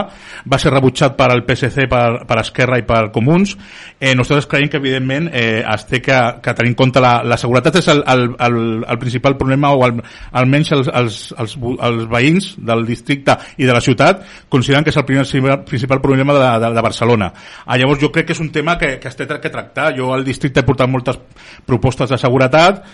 va 0.48 0.60
ser 0.60 0.72
rebutjat 0.74 1.16
per 1.18 1.30
al 1.32 1.44
PSC, 1.46 1.86
per, 1.90 2.24
per 2.28 2.38
Esquerra 2.42 2.78
i 2.80 2.86
per 2.88 3.04
Comuns. 3.14 3.56
Eh, 3.98 4.14
nosaltres 4.18 4.48
creiem 4.50 4.70
que 4.72 4.80
evidentment 4.80 5.30
eh, 5.32 5.62
es 5.62 5.86
té 5.88 6.02
que, 6.04 6.18
que 6.42 6.54
tenir 6.58 6.72
en 6.72 6.78
compte 6.78 7.02
la, 7.02 7.14
la 7.26 7.38
seguretat 7.40 7.80
és 7.82 7.90
el, 7.92 8.02
el, 8.08 8.26
el, 8.38 8.58
el 8.88 9.00
principal 9.02 9.36
problema 9.40 9.72
o 9.74 9.84
el, 9.86 10.00
almenys 10.38 10.72
els, 10.76 10.90
els, 10.92 11.20
els, 11.38 11.56
els 11.88 12.06
veïns 12.10 12.52
del 12.58 12.86
districte 12.88 13.36
i 13.58 13.68
de 13.68 13.74
la 13.74 13.82
ciutat 13.84 14.22
consideren 14.52 14.84
que 14.84 14.92
és 14.92 14.98
el 15.00 15.06
primer, 15.08 15.58
principal 15.68 16.00
problema 16.02 16.34
de, 16.36 16.50
de, 16.66 16.72
de 16.74 16.84
Barcelona. 16.84 17.32
Ah, 17.66 17.78
llavors 17.78 18.00
jo 18.02 18.12
crec 18.12 18.30
que 18.30 18.36
és 18.36 18.42
un 18.42 18.50
tema 18.54 18.76
que, 18.78 18.96
que 19.00 19.08
es 19.10 19.18
té 19.18 19.26
que 19.26 19.52
tractar. 19.52 19.92
Jo 19.96 20.12
al 20.14 20.24
districte 20.24 20.60
he 20.60 20.66
portat 20.66 20.90
moltes 20.90 21.18
propostes 21.66 22.10
de 22.10 22.18
seguretat 22.20 22.84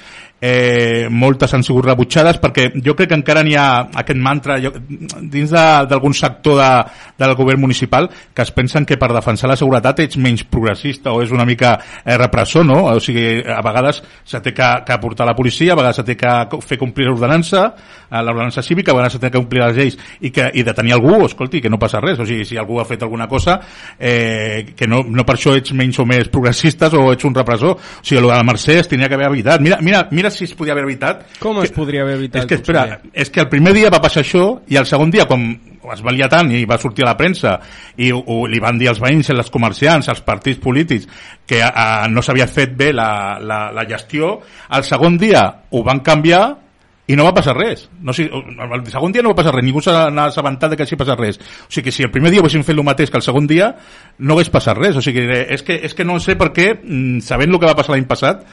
eh, 0.40 1.08
moltes 1.10 1.52
han 1.54 1.64
sigut 1.66 1.86
rebutjades 1.86 2.38
perquè 2.42 2.68
jo 2.84 2.94
crec 2.96 3.10
que 3.10 3.18
encara 3.18 3.42
n'hi 3.42 3.56
ha 3.58 3.88
aquest 4.02 4.20
mantra 4.22 4.58
jo, 4.62 4.70
dins 4.78 5.50
d'algun 5.50 6.14
sector 6.14 6.58
de, 6.60 6.70
del 7.18 7.34
govern 7.38 7.60
municipal 7.60 8.08
que 8.08 8.42
es 8.42 8.52
pensen 8.54 8.86
que 8.86 8.98
per 8.98 9.10
defensar 9.14 9.50
la 9.50 9.58
seguretat 9.58 10.04
ets 10.04 10.18
menys 10.18 10.44
progressista 10.46 11.12
o 11.12 11.22
és 11.24 11.34
una 11.34 11.46
mica 11.48 11.74
eh, 12.04 12.16
repressor, 12.16 12.66
no? 12.66 12.84
O 12.94 13.00
sigui, 13.02 13.42
a 13.42 13.60
vegades 13.64 14.02
que, 14.28 14.52
que 14.52 14.98
portar 15.02 15.26
la 15.26 15.36
policia, 15.36 15.72
a 15.74 15.78
vegades 15.78 16.04
té 16.06 16.16
que 16.18 16.60
fer 16.64 16.78
complir 16.78 17.08
l'ordenança, 17.08 17.72
eh, 18.10 18.22
l'ordenança 18.22 18.62
cívica, 18.62 18.92
a 18.92 18.98
vegades 18.98 19.18
té 19.18 19.30
que 19.30 19.38
complir 19.38 19.62
les 19.64 19.76
lleis 19.76 19.98
i, 20.20 20.32
que, 20.34 20.48
i 20.54 20.64
detenir 20.66 20.96
algú, 20.96 21.20
escolti, 21.26 21.62
que 21.64 21.70
no 21.70 21.80
passa 21.80 22.02
res, 22.04 22.18
o 22.18 22.26
sigui, 22.26 22.46
si 22.48 22.58
algú 22.58 22.80
ha 22.80 22.86
fet 22.88 23.04
alguna 23.06 23.28
cosa 23.28 23.58
eh, 23.98 24.74
que 24.76 24.88
no, 24.88 25.02
no 25.04 25.26
per 25.28 25.38
això 25.38 25.54
ets 25.58 25.74
menys 25.76 26.00
o 26.00 26.06
més 26.08 26.30
progressistes 26.32 26.94
o 26.98 27.08
ets 27.12 27.28
un 27.28 27.36
repressor, 27.36 27.78
o 27.78 28.04
sigui, 28.04 28.20
el 28.22 28.28
de 28.28 28.34
la 28.34 28.44
Mercè 28.46 28.78
es 28.82 28.90
tenia 28.90 29.08
que 29.08 29.18
haver 29.18 29.30
evitat. 29.32 29.62
Mira, 29.64 29.80
mira, 29.84 30.06
mira 30.10 30.30
si 30.30 30.44
es 30.48 30.54
podia 30.58 30.74
haver 30.76 30.86
evitat. 30.88 31.26
Com 31.42 31.62
es 31.62 31.74
podria 31.74 32.04
haver 32.04 32.18
evitat? 32.18 32.42
És 32.42 32.50
que, 32.50 32.60
espera, 32.60 33.00
és 33.12 33.32
que 33.32 33.42
el 33.44 33.50
primer 33.52 33.74
dia 33.76 33.92
va 33.92 34.02
passar 34.02 34.24
això 34.24 34.50
i 34.68 34.78
el 34.80 34.88
segon 34.88 35.12
dia, 35.14 35.28
com 35.28 35.50
es 35.92 36.02
valia 36.04 36.28
tant 36.28 36.50
i 36.52 36.64
va 36.68 36.78
sortir 36.80 37.04
a 37.04 37.10
la 37.10 37.16
premsa 37.16 37.54
i 37.96 38.10
ho, 38.12 38.38
li 38.50 38.60
van 38.60 38.78
dir 38.80 38.90
als 38.90 39.00
veïns, 39.02 39.30
als 39.32 39.52
comerciants, 39.54 40.08
als 40.08 40.22
partits 40.26 40.60
polítics 40.60 41.08
que 41.48 41.62
uh, 41.64 42.06
no 42.12 42.22
s'havia 42.24 42.48
fet 42.50 42.74
bé 42.76 42.92
la, 42.92 43.38
la, 43.40 43.60
la 43.72 43.86
gestió, 43.88 44.38
el 44.74 44.84
segon 44.84 45.16
dia 45.20 45.44
ho 45.70 45.84
van 45.86 46.02
canviar 46.04 46.67
i 47.08 47.16
no 47.16 47.24
va 47.24 47.32
passar 47.32 47.54
res. 47.56 47.86
No, 48.04 48.12
si, 48.12 48.26
el 48.28 48.82
segon 48.92 49.14
dia 49.14 49.24
no 49.24 49.32
va 49.32 49.38
passar 49.40 49.54
res, 49.56 49.64
ningú 49.64 49.80
s'ha 49.84 50.08
assabentat 50.26 50.76
que 50.76 50.84
així 50.84 50.98
passa 51.00 51.16
res. 51.16 51.40
O 51.40 51.72
sigui 51.72 51.88
que 51.88 51.94
si 51.94 52.04
el 52.04 52.12
primer 52.12 52.30
dia 52.34 52.42
haguéssim 52.44 52.64
fet 52.66 52.76
el 52.76 52.84
mateix 52.84 53.10
que 53.10 53.16
el 53.16 53.24
segon 53.24 53.48
dia, 53.48 53.70
no 54.18 54.36
hagués 54.36 54.52
passat 54.52 54.76
res. 54.76 54.98
O 55.00 55.04
sigui, 55.04 55.24
és 55.24 55.64
que, 55.64 55.80
és 55.88 55.96
que 55.96 56.04
no 56.04 56.18
sé 56.20 56.36
per 56.36 56.52
què, 56.52 56.74
mm, 56.76 57.22
sabent 57.24 57.54
el 57.54 57.60
que 57.62 57.70
va 57.70 57.78
passar 57.78 57.96
l'any 57.96 58.04
passat, 58.10 58.44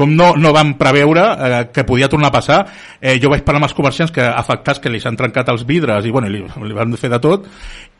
com 0.00 0.10
no, 0.16 0.30
no 0.40 0.52
vam 0.56 0.72
preveure 0.80 1.22
eh, 1.22 1.62
que 1.74 1.84
podia 1.84 2.08
tornar 2.08 2.30
a 2.30 2.34
passar, 2.38 2.60
eh, 3.00 3.18
jo 3.22 3.30
vaig 3.30 3.42
parlar 3.44 3.60
amb 3.60 3.68
els 3.68 3.76
comerciants 3.76 4.12
que 4.14 4.24
afectats 4.24 4.80
que 4.80 4.90
li 4.92 5.00
s'han 5.02 5.18
trencat 5.18 5.50
els 5.52 5.66
vidres 5.68 6.06
i 6.06 6.14
bueno, 6.14 6.30
li, 6.32 6.40
li 6.40 6.76
van 6.76 6.94
fer 7.00 7.10
de 7.12 7.18
tot 7.20 7.48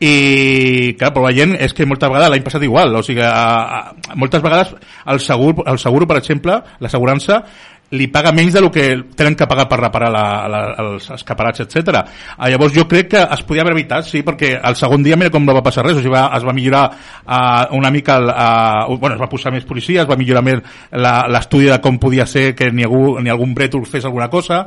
i 0.01 0.95
clar, 0.97 1.11
però 1.13 1.27
la 1.27 1.35
gent 1.37 1.53
és 1.59 1.75
que 1.77 1.85
moltes 1.85 2.09
vegades 2.09 2.31
l'any 2.33 2.47
passat 2.47 2.65
igual, 2.65 2.95
o 2.97 3.03
sigui, 3.05 3.21
a, 3.21 3.35
a, 3.77 4.15
moltes 4.15 4.41
vegades 4.41 4.73
el 5.13 5.21
segur, 5.21 5.53
el 5.67 5.77
segur 5.83 6.07
per 6.09 6.17
exemple, 6.23 6.57
l'assegurança 6.81 7.43
li 7.91 8.07
paga 8.07 8.31
menys 8.31 8.55
del 8.55 8.69
que 8.71 8.85
tenen 9.15 9.35
que 9.35 9.47
pagar 9.47 9.67
per 9.69 9.79
reparar 9.81 10.09
la, 10.13 10.23
la, 10.47 10.61
els 10.79 11.09
escaparats, 11.17 11.65
etc. 11.65 12.03
Ah, 12.37 12.49
llavors 12.49 12.73
jo 12.75 12.87
crec 12.87 13.09
que 13.11 13.23
es 13.23 13.43
podia 13.47 13.65
haver 13.65 13.75
evitat, 13.75 14.07
sí, 14.07 14.23
perquè 14.23 14.53
el 14.57 14.77
segon 14.79 15.03
dia 15.03 15.17
mira 15.19 15.31
com 15.33 15.43
no 15.45 15.55
va 15.57 15.63
passar 15.65 15.83
res, 15.85 15.99
o 15.99 16.03
sigui, 16.03 16.13
va, 16.15 16.29
es 16.37 16.47
va 16.47 16.55
millorar 16.55 16.85
uh, 16.91 17.75
una 17.75 17.91
mica, 17.91 18.17
el, 18.21 18.31
uh, 18.31 18.97
bueno, 18.97 19.17
es 19.17 19.21
va 19.21 19.29
posar 19.31 19.51
més 19.51 19.67
policia, 19.67 20.05
es 20.05 20.09
va 20.09 20.19
millorar 20.19 20.43
més 20.45 20.63
l'estudi 20.91 21.67
de 21.67 21.81
com 21.83 21.99
podia 21.99 22.25
ser 22.25 22.53
que 22.55 22.71
ni, 22.71 22.87
algú, 22.87 23.19
ni 23.19 23.31
algun 23.33 23.55
brètol 23.57 23.83
fes 23.89 24.07
alguna 24.07 24.29
cosa, 24.31 24.63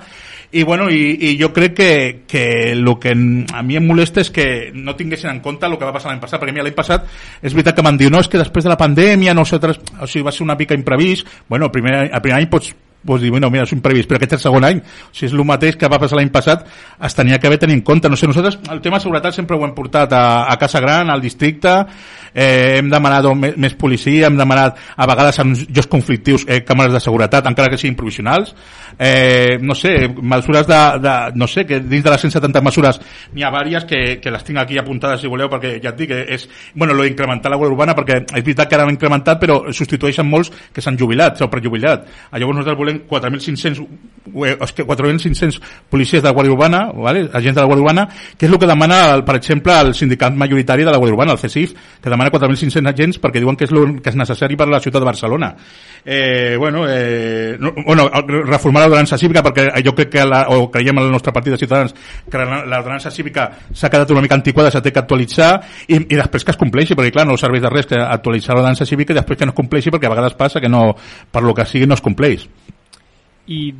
i, 0.52 0.62
bueno, 0.62 0.90
i, 0.92 1.16
i 1.30 1.34
jo 1.40 1.48
crec 1.52 1.74
que, 1.74 1.90
que 2.28 2.44
el 2.72 2.92
que 3.00 3.10
a 3.10 3.64
mi 3.64 3.80
em 3.80 3.88
molesta 3.88 4.20
és 4.22 4.30
que 4.30 4.46
no 4.76 4.94
tinguessin 4.94 5.32
en 5.32 5.40
compte 5.42 5.66
el 5.66 5.78
que 5.80 5.88
va 5.88 5.96
passar 5.96 6.12
l'any 6.12 6.22
passat, 6.22 6.38
perquè 6.42 6.60
l'any 6.60 6.76
passat 6.76 7.08
és 7.40 7.56
veritat 7.56 7.74
que 7.74 7.82
m'han 7.86 7.98
dit, 7.98 8.12
no, 8.12 8.20
és 8.20 8.28
que 8.30 8.38
després 8.38 8.68
de 8.68 8.70
la 8.70 8.78
pandèmia 8.78 9.34
nosaltres, 9.34 9.80
o 9.98 10.06
sigui, 10.06 10.28
va 10.28 10.34
ser 10.34 10.44
una 10.44 10.60
mica 10.60 10.76
imprevist, 10.76 11.26
bueno, 11.48 11.72
el 11.72 11.74
primer, 11.74 12.04
el 12.06 12.22
primer 12.22 12.38
any 12.38 12.52
pots 12.52 12.74
pots 13.06 13.22
dir, 13.22 13.30
bueno, 13.30 13.50
mira, 13.50 13.64
és 13.64 13.74
un 13.76 13.82
previst, 13.84 14.08
però 14.08 14.20
aquest 14.20 14.36
és 14.36 14.40
el 14.40 14.44
segon 14.48 14.66
any, 14.68 14.82
si 15.12 15.26
és 15.28 15.34
el 15.34 15.44
mateix 15.46 15.78
que 15.80 15.90
va 15.90 16.00
passar 16.02 16.18
l'any 16.18 16.32
passat, 16.34 16.66
es 17.04 17.16
tenia 17.16 17.38
que 17.38 17.48
haver 17.48 17.60
tenir 17.62 17.78
en 17.78 17.84
compte. 17.86 18.10
No 18.10 18.16
sé, 18.16 18.28
nosaltres 18.30 18.58
el 18.72 18.82
tema 18.84 18.98
de 18.98 19.06
seguretat 19.06 19.36
sempre 19.36 19.56
ho 19.56 19.64
hem 19.66 19.74
portat 19.76 20.12
a, 20.12 20.24
a 20.50 20.58
Casa 20.60 20.80
Gran, 20.80 21.10
al 21.10 21.22
districte, 21.24 21.74
eh, 22.34 22.78
hem 22.78 22.90
demanat 22.90 23.28
més, 23.38 23.56
més 23.60 23.76
policia, 23.78 24.28
hem 24.28 24.38
demanat 24.38 24.80
a 24.96 25.08
vegades 25.10 25.38
en 25.42 25.54
jocs 25.54 25.90
conflictius 25.90 26.46
eh, 26.48 26.62
càmeres 26.66 26.92
de 26.92 27.02
seguretat, 27.02 27.46
encara 27.50 27.70
que 27.72 27.78
siguin 27.80 27.96
provisionals, 27.96 28.54
eh, 28.98 29.58
no 29.60 29.74
sé, 29.78 29.94
mesures 30.20 30.66
de, 30.66 30.80
de, 31.04 31.14
no 31.38 31.48
sé, 31.50 31.64
que 31.66 31.80
dins 31.80 32.04
de 32.04 32.10
les 32.12 32.26
170 32.26 32.62
mesures 32.64 33.00
n'hi 33.34 33.44
ha 33.44 33.52
diverses 33.54 33.88
que, 33.88 34.18
que 34.20 34.32
les 34.32 34.44
tinc 34.44 34.58
aquí 34.60 34.78
apuntades 34.78 35.22
si 35.22 35.30
voleu, 35.30 35.48
perquè 35.52 35.76
ja 35.82 35.92
et 35.94 36.00
dic, 36.00 36.14
eh, 36.14 36.24
és, 36.36 36.48
bueno, 36.74 36.94
lo 36.94 37.06
d'incrementar 37.06 37.52
la 37.52 37.58
Urbana, 37.64 37.94
perquè 37.96 38.20
és 38.24 38.42
veritat 38.42 38.68
que 38.68 38.78
ara 38.78 38.84
hem 38.86 38.94
incrementat, 38.94 39.40
però 39.40 39.60
substitueixen 39.72 40.26
molts 40.28 40.50
que 40.74 40.82
s'han 40.84 40.98
jubilat, 40.98 41.38
s'han 41.38 41.50
prejubilat. 41.52 42.06
Llavors 42.34 42.60
nosaltres 42.60 42.78
volem 42.80 42.93
4.500 43.08 44.12
4.500 44.32 45.60
policies 45.90 46.22
de 46.22 46.28
la 46.28 46.34
Guàrdia 46.34 46.52
Urbana, 46.52 46.90
¿vale? 46.94 47.28
agents 47.32 47.54
de 47.54 47.60
la 47.60 47.66
Guàrdia 47.66 47.82
Urbana, 47.82 48.08
que 48.38 48.46
és 48.46 48.52
el 48.52 48.58
que 48.58 48.66
demana, 48.66 49.22
per 49.24 49.36
exemple, 49.36 49.74
el 49.80 49.94
sindicat 49.94 50.34
majoritari 50.34 50.84
de 50.84 50.90
la 50.90 50.98
Guàrdia 50.98 51.14
Urbana, 51.14 51.32
el 51.32 51.38
CECIF, 51.38 51.74
que 52.00 52.10
demana 52.10 52.30
4.500 52.32 52.88
agents 52.88 53.20
perquè 53.20 53.42
diuen 53.42 53.56
que 53.56 53.68
és, 53.68 53.74
lo, 53.74 53.84
que 54.00 54.10
és 54.10 54.16
necessari 54.16 54.56
per 54.56 54.66
a 54.68 54.72
la 54.72 54.80
ciutat 54.80 55.02
de 55.02 55.10
Barcelona. 55.10 55.54
Eh, 56.04 56.56
bueno, 56.58 56.86
eh, 56.88 57.56
no, 57.60 57.74
bueno, 57.84 58.08
reformar 58.48 58.84
l'ordenança 58.84 59.18
cívica 59.20 59.42
perquè 59.44 59.68
jo 59.84 59.94
crec 59.94 60.10
que, 60.16 60.24
la, 60.24 60.44
o 60.48 60.70
creiem 60.72 60.98
en 60.98 61.08
el 61.08 61.12
nostre 61.12 61.32
partit 61.32 61.54
de 61.54 61.60
Ciutadans, 61.60 61.94
que 62.30 62.38
l'ordenança 62.38 63.12
cívica 63.12 63.50
s'ha 63.72 63.90
quedat 63.92 64.10
una 64.10 64.24
mica 64.24 64.38
antiquada, 64.38 64.72
s'ha 64.72 64.82
que 64.84 65.00
actualitzar 65.00 65.52
i, 65.88 65.96
i 66.00 66.16
després 66.16 66.44
que 66.44 66.54
es 66.54 66.60
compleixi, 66.60 66.96
perquè 66.96 67.12
clar, 67.12 67.28
no 67.28 67.36
serveix 67.40 67.64
de 67.64 67.72
res 67.72 67.88
que 67.90 68.00
actualitzar 68.00 68.56
l'ordenança 68.56 68.88
cívica 68.88 69.12
i 69.12 69.20
després 69.20 69.38
que 69.38 69.48
no 69.48 69.52
es 69.52 69.58
compleixi 69.58 69.92
perquè 69.92 70.08
a 70.08 70.14
vegades 70.16 70.38
passa 70.38 70.60
que 70.60 70.70
no, 70.70 70.92
per 71.32 71.42
lo 71.44 71.54
que 71.56 71.66
sigui 71.68 71.88
no 71.88 71.98
es 71.98 72.04
compleix. 72.04 72.48
I 73.46 73.74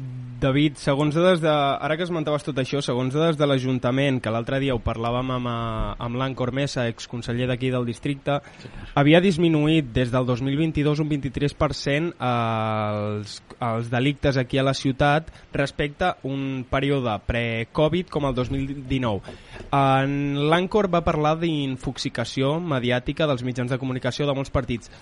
David, 0.44 0.76
segons 0.76 1.14
dades 1.16 1.40
de... 1.40 1.48
Ara 1.48 1.96
que 1.96 2.04
esmentaves 2.04 2.44
tot 2.44 2.58
això, 2.60 2.82
segons 2.84 3.14
dades 3.14 3.38
de 3.40 3.46
l'Ajuntament, 3.48 4.18
que 4.20 4.32
l'altre 4.34 4.58
dia 4.60 4.74
ho 4.76 4.80
parlàvem 4.82 5.30
amb, 5.38 5.48
eh, 5.48 5.94
amb 6.04 6.18
l'Ancor 6.20 6.52
Mesa, 6.52 6.84
exconseller 6.90 7.46
d'aquí 7.48 7.70
del 7.72 7.86
districte, 7.88 8.40
sí. 8.60 8.68
havia 9.00 9.22
disminuït 9.24 9.88
des 9.96 10.12
del 10.12 10.28
2022 10.28 11.00
un 11.00 11.08
23% 11.14 12.12
els, 12.28 13.38
els 13.70 13.90
delictes 13.94 14.36
aquí 14.40 14.60
a 14.60 14.66
la 14.66 14.76
ciutat 14.76 15.32
respecte 15.54 16.10
a 16.10 16.16
un 16.28 16.66
període 16.68 17.16
pre-Covid 17.24 18.12
com 18.12 18.28
el 18.28 18.36
2019. 18.36 19.34
En 19.72 20.44
l'Ancor 20.50 20.90
va 20.92 21.06
parlar 21.06 21.38
d'infoxicació 21.40 22.58
mediàtica 22.60 23.30
dels 23.30 23.46
mitjans 23.46 23.72
de 23.72 23.80
comunicació 23.80 24.28
de 24.28 24.36
molts 24.36 24.52
partits 24.52 24.92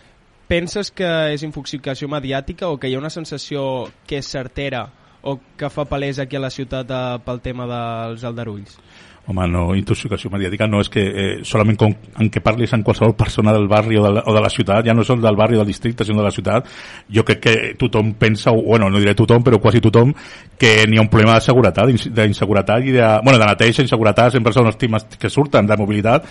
penses 0.52 0.90
que 0.92 1.08
és 1.32 1.42
infoxicació 1.46 2.10
mediàtica 2.12 2.68
o 2.68 2.76
que 2.76 2.90
hi 2.90 2.96
ha 2.96 3.00
una 3.00 3.12
sensació 3.12 3.62
que 4.08 4.18
és 4.20 4.28
certera 4.28 4.82
o 5.22 5.38
que 5.56 5.70
fa 5.72 5.86
palès 5.88 6.18
aquí 6.20 6.36
a 6.36 6.42
la 6.44 6.50
ciutat 6.52 6.90
eh, 6.92 7.00
pel 7.24 7.40
tema 7.40 7.64
dels 7.70 8.24
aldarulls? 8.28 8.76
Home, 9.22 9.44
no, 9.46 9.68
intoxicació 9.78 10.32
mediàtica 10.32 10.66
no 10.66 10.80
és 10.82 10.88
que 10.90 11.02
eh, 11.06 11.26
solament 11.46 11.76
com, 11.78 11.92
en 12.18 12.28
què 12.32 12.40
parlis 12.42 12.72
amb 12.74 12.82
qualsevol 12.82 13.12
persona 13.14 13.52
del 13.54 13.68
barri 13.70 14.00
o 14.00 14.02
de, 14.02 14.10
la, 14.16 14.24
o 14.26 14.34
de 14.34 14.40
la 14.42 14.50
ciutat, 14.50 14.82
ja 14.82 14.96
no 14.98 15.04
és 15.04 15.12
del 15.22 15.38
barri 15.38 15.54
o 15.54 15.60
del 15.60 15.70
districte, 15.70 16.02
sinó 16.04 16.18
de 16.18 16.26
la 16.26 16.32
ciutat, 16.34 16.66
jo 17.06 17.22
crec 17.28 17.42
que 17.44 17.52
tothom 17.78 18.14
pensa, 18.18 18.50
o, 18.50 18.64
bueno, 18.66 18.88
no 18.90 18.98
diré 18.98 19.14
tothom, 19.14 19.44
però 19.46 19.60
quasi 19.62 19.78
tothom, 19.84 20.10
que 20.58 20.88
n'hi 20.90 20.98
ha 20.98 21.04
un 21.04 21.10
problema 21.12 21.36
de 21.38 21.46
seguretat, 21.46 21.92
d'inseguretat 22.18 22.88
i 22.88 22.96
de, 22.96 23.04
bueno, 23.22 23.38
de 23.38 23.46
neteja, 23.46 23.86
inseguretat, 23.86 24.34
sempre 24.34 24.54
són 24.56 24.66
els 24.72 24.80
temes 24.80 25.06
que 25.14 25.30
surten 25.30 25.70
de 25.70 25.78
mobilitat, 25.78 26.26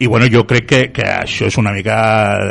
i 0.00 0.08
bueno, 0.08 0.30
jo 0.32 0.46
crec 0.48 0.70
que, 0.70 0.80
que 0.96 1.10
això 1.18 1.50
és 1.52 1.60
una 1.60 1.74
mica 1.76 2.00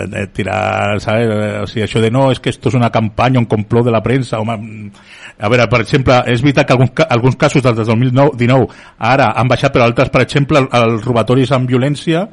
de 0.06 0.28
tirar, 0.38 1.02
¿sabes? 1.02 1.34
O 1.64 1.66
sigui, 1.66 1.88
això 1.88 2.06
de 2.06 2.14
no, 2.14 2.28
és 2.30 2.38
que 2.38 2.54
esto 2.54 2.70
és 2.70 2.78
una 2.78 2.92
campanya, 2.94 3.42
un 3.42 3.50
complot 3.50 3.90
de 3.90 3.98
la 3.98 4.06
premsa, 4.06 4.38
home, 4.38 4.92
a 5.40 5.50
veure, 5.50 5.68
per 5.72 5.80
exemple, 5.86 6.18
és 6.28 6.42
veritat 6.44 6.68
que 6.68 6.76
alguns, 6.76 7.04
alguns 7.08 7.38
casos 7.40 7.64
dels 7.64 7.80
2019 7.88 8.68
ara 9.00 9.32
han 9.40 9.48
baixat, 9.48 9.72
però 9.74 9.88
altres, 9.88 10.12
per 10.12 10.26
exemple, 10.26 10.66
els 10.68 11.06
robatoris 11.08 11.54
amb 11.56 11.70
violència 11.72 12.26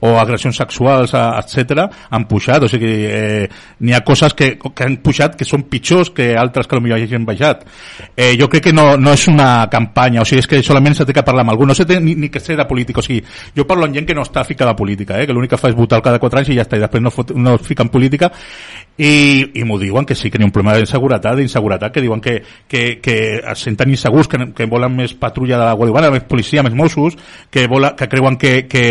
o 0.00 0.16
agressions 0.20 0.56
sexuals, 0.56 1.14
etc 1.14 1.86
han 2.10 2.26
pujat, 2.28 2.62
o 2.62 2.68
sigui, 2.68 2.92
eh, 3.06 3.48
n'hi 3.80 3.94
ha 3.94 4.02
coses 4.04 4.34
que, 4.34 4.56
que 4.58 4.84
han 4.84 4.98
pujat 5.04 5.36
que 5.36 5.46
són 5.48 5.66
pitjors 5.70 6.10
que 6.14 6.32
altres 6.36 6.68
que 6.68 6.78
potser 6.78 6.96
hagin 6.96 7.26
baixat. 7.26 7.64
Eh, 8.16 8.34
jo 8.38 8.48
crec 8.48 8.68
que 8.68 8.72
no, 8.72 8.96
no 8.96 9.12
és 9.16 9.26
una 9.28 9.68
campanya, 9.72 10.22
o 10.22 10.28
sigui, 10.28 10.42
és 10.44 10.50
que 10.50 10.62
solament 10.62 10.96
s'ha 10.96 11.06
de 11.08 11.16
parlar 11.22 11.44
amb 11.44 11.54
algú, 11.54 11.66
no 11.66 11.74
sé 11.74 11.86
ni, 12.00 12.14
ni 12.14 12.30
que 12.32 12.40
ser 12.40 12.56
de 12.56 12.66
polític, 12.68 12.98
o 12.98 13.04
sigui, 13.04 13.22
jo 13.56 13.66
parlo 13.66 13.86
amb 13.86 13.94
gent 13.96 14.06
que 14.08 14.16
no 14.16 14.24
està 14.26 14.44
ficada 14.44 14.72
a 14.72 14.78
política, 14.78 15.20
eh, 15.20 15.26
que 15.26 15.36
l'únic 15.36 15.54
que 15.54 15.60
fa 15.60 15.70
és 15.72 15.76
votar 15.76 16.02
cada 16.02 16.20
quatre 16.22 16.42
anys 16.42 16.52
i 16.52 16.58
ja 16.58 16.66
està, 16.66 16.78
i 16.78 16.84
després 16.84 17.02
no, 17.02 17.12
fot, 17.14 17.32
no 17.36 17.56
fica 17.58 17.86
en 17.86 17.92
política, 17.92 18.30
i, 18.96 19.60
i 19.60 19.64
m'ho 19.68 19.78
diuen 19.78 20.06
que 20.08 20.16
sí 20.16 20.30
que 20.30 20.38
n'hi 20.38 20.46
ha 20.46 20.50
un 20.50 20.54
problema 20.54 20.76
d'inseguretat, 20.78 21.36
d'inseguretat, 21.36 21.92
que 21.92 22.04
diuen 22.04 22.22
que, 22.24 22.38
que, 22.68 22.84
que 23.04 23.16
es 23.38 23.64
senten 23.64 23.92
insegurs, 23.92 24.28
que, 24.28 24.40
que 24.56 24.68
volen 24.70 24.94
més 24.96 25.12
patrulla 25.20 25.58
de 25.58 25.64
la 25.64 25.74
Guàrdia 25.74 25.92
Urbana, 25.92 26.12
més 26.14 26.24
policia, 26.28 26.64
més 26.64 26.76
Mossos, 26.76 27.18
que, 27.50 27.66
vola, 27.68 27.92
que 27.96 28.08
creuen 28.08 28.38
que, 28.40 28.54
que, 28.70 28.86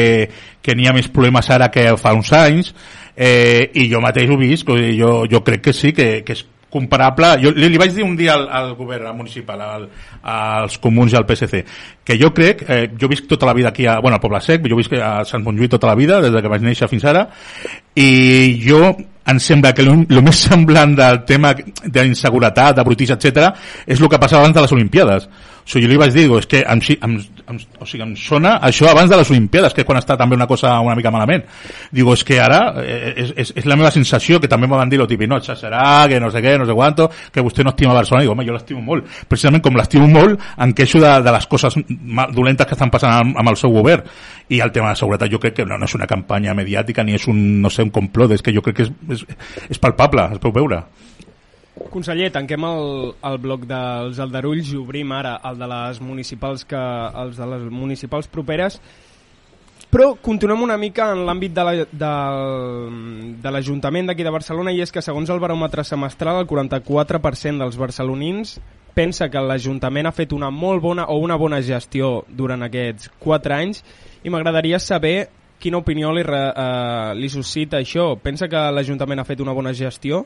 que 0.66 0.76
n'hi 0.76 0.90
ha 0.90 0.96
més 0.98 1.12
problemes 1.14 1.50
ara 1.54 1.70
que 1.74 1.86
fa 2.02 2.16
uns 2.18 2.34
anys 2.34 2.74
eh, 3.16 3.70
i 3.78 3.88
jo 3.92 4.02
mateix 4.02 4.34
ho 4.34 4.40
vist 4.42 4.68
jo, 4.68 5.14
jo 5.30 5.44
crec 5.46 5.68
que 5.70 5.74
sí, 5.74 5.94
que, 5.94 6.10
que 6.26 6.34
és 6.34 6.46
comparable, 6.76 7.30
jo 7.40 7.54
li, 7.56 7.70
li 7.72 7.80
vaig 7.80 7.94
dir 7.96 8.04
un 8.04 8.18
dia 8.20 8.34
al, 8.36 8.50
al 8.52 8.74
govern 8.76 9.14
municipal, 9.16 9.62
al, 9.64 9.88
als 10.28 10.76
comuns 10.84 11.14
i 11.14 11.20
al 11.20 11.26
PSC, 11.28 11.62
que 12.04 12.18
jo 12.20 12.34
crec, 12.36 12.66
eh, 12.68 12.82
jo 13.00 13.08
visc 13.12 13.30
tota 13.32 13.48
la 13.48 13.56
vida 13.56 13.72
aquí 13.72 13.88
a, 13.88 14.00
bueno, 14.04 14.18
al 14.18 14.24
Poble 14.24 14.42
Sec, 14.44 14.66
jo 14.68 14.80
visc 14.80 14.96
a 15.00 15.24
Sant 15.30 15.46
Montjuïc 15.46 15.72
tota 15.78 15.88
la 15.88 15.96
vida, 15.96 16.20
des 16.26 16.36
de 16.36 16.44
que 16.44 16.52
vaig 16.52 16.66
néixer 16.66 16.90
fins 16.92 17.08
ara, 17.08 17.28
i 17.96 18.10
jo 18.66 18.82
em 19.26 19.40
sembla 19.42 19.72
que 19.74 19.86
el 19.86 20.22
més 20.22 20.44
semblant 20.50 20.98
del 20.98 21.24
tema 21.26 21.54
d'inseguretat, 21.56 22.76
de 22.78 22.86
brutis, 22.86 23.16
etc 23.16 23.48
és 23.88 24.02
el 24.02 24.10
que 24.12 24.20
passava 24.22 24.44
abans 24.44 24.56
de 24.58 24.66
les 24.66 24.76
Olimpiades. 24.76 25.30
O 25.66 25.70
sigui, 25.70 25.88
jo 25.88 25.90
li 25.90 25.98
vaig 25.98 26.12
dir, 26.14 26.28
digo, 26.28 26.38
és 26.38 26.46
que 26.46 26.60
em, 26.62 26.82
em, 26.94 27.14
em, 27.50 27.60
o 27.82 27.88
sigui, 27.90 28.04
em 28.06 28.12
sona 28.22 28.60
això 28.68 28.86
abans 28.92 29.10
de 29.10 29.18
les 29.18 29.32
Olimpiades, 29.34 29.74
que 29.74 29.82
és 29.82 29.88
quan 29.88 29.98
està 29.98 30.14
també 30.18 30.38
una 30.38 30.46
cosa 30.46 30.76
una 30.86 30.94
mica 30.94 31.10
malament. 31.10 31.42
Digo, 31.90 32.14
és 32.14 32.22
que 32.24 32.38
ara 32.40 32.60
eh, 32.84 33.14
és, 33.24 33.32
és, 33.36 33.52
és 33.58 33.66
la 33.66 33.78
meva 33.80 33.90
sensació, 33.90 34.38
que 34.40 34.50
també 34.52 34.70
m'ho 34.70 34.78
van 34.78 34.92
dir 34.94 35.00
lo 35.02 35.08
típic, 35.10 35.28
no, 35.32 35.40
serà, 35.42 36.06
que 36.12 36.20
no 36.22 36.30
sé 36.30 36.44
què, 36.46 36.54
no 36.62 36.68
sé 36.70 36.76
quanto, 36.78 37.08
que 37.34 37.42
vostè 37.42 37.66
no 37.66 37.74
estima 37.74 37.96
Barcelona. 37.98 38.22
Digo, 38.28 38.36
home, 38.36 38.46
jo 38.46 38.54
l'estimo 38.54 38.84
molt. 38.86 39.10
Precisament 39.32 39.64
com 39.66 39.80
l'estimo 39.80 40.06
molt, 40.12 40.46
em 40.62 40.76
queixo 40.78 41.02
de, 41.02 41.16
de 41.26 41.34
les 41.34 41.50
coses 41.50 41.80
dolentes 42.38 42.70
que 42.70 42.78
estan 42.78 42.94
passant 42.94 43.16
amb, 43.16 43.42
amb 43.42 43.54
el 43.56 43.58
seu 43.58 43.74
govern. 43.74 44.06
I 44.54 44.62
el 44.62 44.70
tema 44.70 44.94
de 44.94 45.02
seguretat 45.02 45.34
jo 45.34 45.42
crec 45.42 45.58
que 45.58 45.66
no, 45.66 45.80
no 45.82 45.90
és 45.90 45.98
una 45.98 46.06
campanya 46.06 46.54
mediàtica 46.54 47.02
ni 47.02 47.18
és 47.18 47.26
un, 47.32 47.42
no 47.66 47.74
sé, 47.74 47.82
un 47.82 47.90
complot, 47.90 48.38
és 48.38 48.46
que 48.46 48.54
jo 48.54 48.62
crec 48.62 48.84
que 48.84 48.86
és, 48.86 48.94
és, 49.18 49.26
és 49.74 49.82
palpable, 49.82 50.30
es 50.38 50.46
pot 50.46 50.54
veure. 50.54 50.84
Conseller, 51.92 52.30
tanquem 52.32 52.64
el, 52.68 53.12
el 53.28 53.38
bloc 53.44 53.66
dels 53.68 54.20
aldarulls 54.24 54.72
i 54.72 54.78
obrim 54.80 55.12
ara 55.12 55.36
el 55.50 55.60
de 55.60 55.68
les 55.68 56.00
municipals, 56.00 56.64
que, 56.68 56.80
els 57.24 57.36
de 57.40 57.50
les 57.52 57.68
municipals 57.72 58.32
properes 58.32 58.80
però 59.96 60.16
continuem 60.20 60.60
una 60.66 60.76
mica 60.76 61.12
en 61.14 61.22
l'àmbit 61.28 61.54
de 61.56 61.64
l'Ajuntament 63.52 64.08
la, 64.08 64.12
d'aquí 64.12 64.24
de 64.28 64.34
Barcelona 64.34 64.74
i 64.76 64.82
és 64.84 64.92
que 64.92 65.04
segons 65.04 65.30
el 65.32 65.40
baròmetre 65.40 65.86
semestral 65.88 66.42
el 66.42 66.48
44% 66.50 67.64
dels 67.64 67.78
barcelonins 67.80 68.58
pensa 68.96 69.30
que 69.32 69.40
l'Ajuntament 69.40 70.08
ha 70.10 70.16
fet 70.16 70.34
una 70.36 70.50
molt 70.52 70.84
bona 70.84 71.06
o 71.12 71.16
una 71.24 71.38
bona 71.40 71.62
gestió 71.64 72.26
durant 72.28 72.64
aquests 72.68 73.12
4 73.24 73.56
anys 73.56 73.84
i 74.24 74.32
m'agradaria 74.34 74.80
saber 74.84 75.30
quina 75.60 75.80
opinió 75.80 76.12
li, 76.12 76.24
eh, 76.28 77.14
li 77.16 77.30
suscita 77.32 77.80
això. 77.80 78.18
Pensa 78.20 78.48
que 78.52 78.72
l'Ajuntament 78.72 79.20
ha 79.20 79.28
fet 79.28 79.40
una 79.40 79.54
bona 79.56 79.74
gestió? 79.74 80.26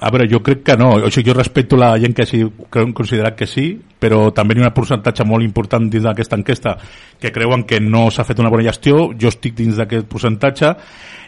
A 0.00 0.10
veure, 0.10 0.26
jo 0.30 0.40
crec 0.42 0.64
que 0.66 0.76
no. 0.76 0.92
O 0.98 1.10
sigui, 1.10 1.28
jo 1.30 1.36
respecto 1.36 1.78
la 1.78 1.92
gent 2.02 2.16
que 2.16 2.26
sí, 2.26 2.42
creu 2.70 2.90
considerat 2.96 3.36
que 3.38 3.46
sí, 3.46 3.66
però 4.00 4.30
també 4.34 4.56
hi 4.56 4.64
ha 4.64 4.70
un 4.70 4.76
percentatge 4.76 5.26
molt 5.28 5.44
important 5.44 5.90
dins 5.92 6.08
d'aquesta 6.08 6.40
enquesta 6.40 6.76
que 7.20 7.32
creuen 7.32 7.64
que 7.68 7.80
no 7.80 8.08
s'ha 8.10 8.24
fet 8.24 8.40
una 8.40 8.50
bona 8.50 8.66
gestió. 8.70 9.10
Jo 9.20 9.28
estic 9.28 9.54
dins 9.58 9.76
d'aquest 9.76 10.08
percentatge. 10.10 10.74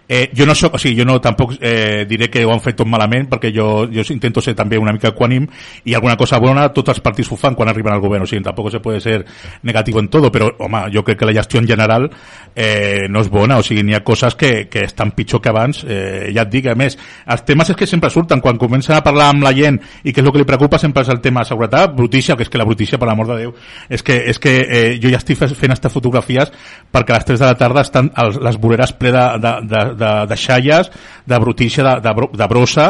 Eh, 0.08 0.30
jo 0.36 0.44
no 0.44 0.54
soc, 0.54 0.74
o 0.74 0.78
sigui, 0.78 0.98
jo 0.98 1.04
no 1.06 1.20
tampoc 1.22 1.54
eh, 1.60 2.04
diré 2.04 2.26
que 2.28 2.42
ho 2.44 2.50
han 2.52 2.60
fet 2.60 2.76
tot 2.76 2.88
malament, 2.90 3.28
perquè 3.30 3.52
jo, 3.54 3.86
jo 3.88 4.02
intento 4.12 4.42
ser 4.42 4.52
també 4.58 4.76
una 4.76 4.92
mica 4.92 5.12
equànim 5.12 5.46
i 5.88 5.94
alguna 5.94 6.16
cosa 6.20 6.40
bona 6.42 6.66
tots 6.74 6.90
els 6.92 7.00
partits 7.00 7.30
ho 7.32 7.38
fan 7.38 7.54
quan 7.56 7.70
arriben 7.70 7.94
al 7.94 8.02
govern, 8.02 8.26
o 8.26 8.28
sigui, 8.28 8.42
tampoc 8.44 8.68
se 8.74 8.80
puede 8.84 9.00
ser 9.00 9.24
negativo 9.62 10.02
en 10.02 10.10
todo, 10.12 10.28
però, 10.34 10.50
home, 10.58 10.82
jo 10.92 11.04
crec 11.06 11.20
que 11.20 11.28
la 11.30 11.36
gestió 11.38 11.62
en 11.62 11.68
general 11.70 12.10
eh, 12.54 13.06
no 13.08 13.22
és 13.22 13.30
bona, 13.30 13.60
o 13.62 13.64
sigui, 13.64 13.86
n'hi 13.86 13.94
ha 13.96 14.02
coses 14.04 14.34
que, 14.34 14.66
que 14.68 14.84
estan 14.84 15.14
pitjor 15.16 15.40
que 15.40 15.52
abans, 15.54 15.84
eh, 15.86 16.32
ja 16.34 16.44
et 16.44 16.52
dic, 16.52 16.66
a 16.68 16.76
més, 16.76 16.98
els 17.32 17.46
temes 17.48 17.70
és 17.70 17.78
que 17.78 17.88
sempre 17.88 18.10
surten, 18.10 18.42
quan 18.42 18.58
comencen 18.60 18.98
a 18.98 19.04
parlar 19.06 19.30
amb 19.32 19.46
la 19.46 19.54
gent 19.56 19.78
i 20.02 20.12
que 20.12 20.20
és 20.20 20.26
el 20.26 20.34
que 20.34 20.42
li 20.42 20.50
preocupa 20.50 20.82
sempre 20.82 21.06
és 21.06 21.14
el 21.14 21.22
tema 21.22 21.46
de 21.46 21.54
seguretat, 21.54 21.94
brutícia, 21.94 22.36
que 22.36 22.44
és 22.44 22.50
que 22.50 22.60
la 22.62 22.68
brutícia, 22.68 22.98
per 22.98 23.10
l'amor 23.10 23.30
de 23.32 23.38
Déu, 23.42 23.54
és 23.92 24.04
que, 24.06 24.16
és 24.32 24.38
que 24.42 24.54
eh, 24.62 24.84
jo 25.02 25.12
ja 25.12 25.20
estic 25.20 25.40
fent 25.42 25.74
aquestes 25.74 25.92
fotografies 25.92 26.52
perquè 26.92 27.14
a 27.14 27.20
les 27.20 27.28
3 27.32 27.42
de 27.42 27.50
la 27.50 27.58
tarda 27.58 27.84
estan 27.84 28.12
els, 28.22 28.38
les 28.42 28.60
voreres 28.62 28.94
ple 28.96 29.12
de, 29.14 29.26
de, 29.42 29.56
de, 29.72 29.82
de, 30.00 30.12
de 30.30 30.38
xalles, 30.38 30.92
de 31.26 31.42
brutícia, 31.42 31.84
de, 31.84 31.98
de, 32.06 32.30
de 32.38 32.48
brossa, 32.50 32.88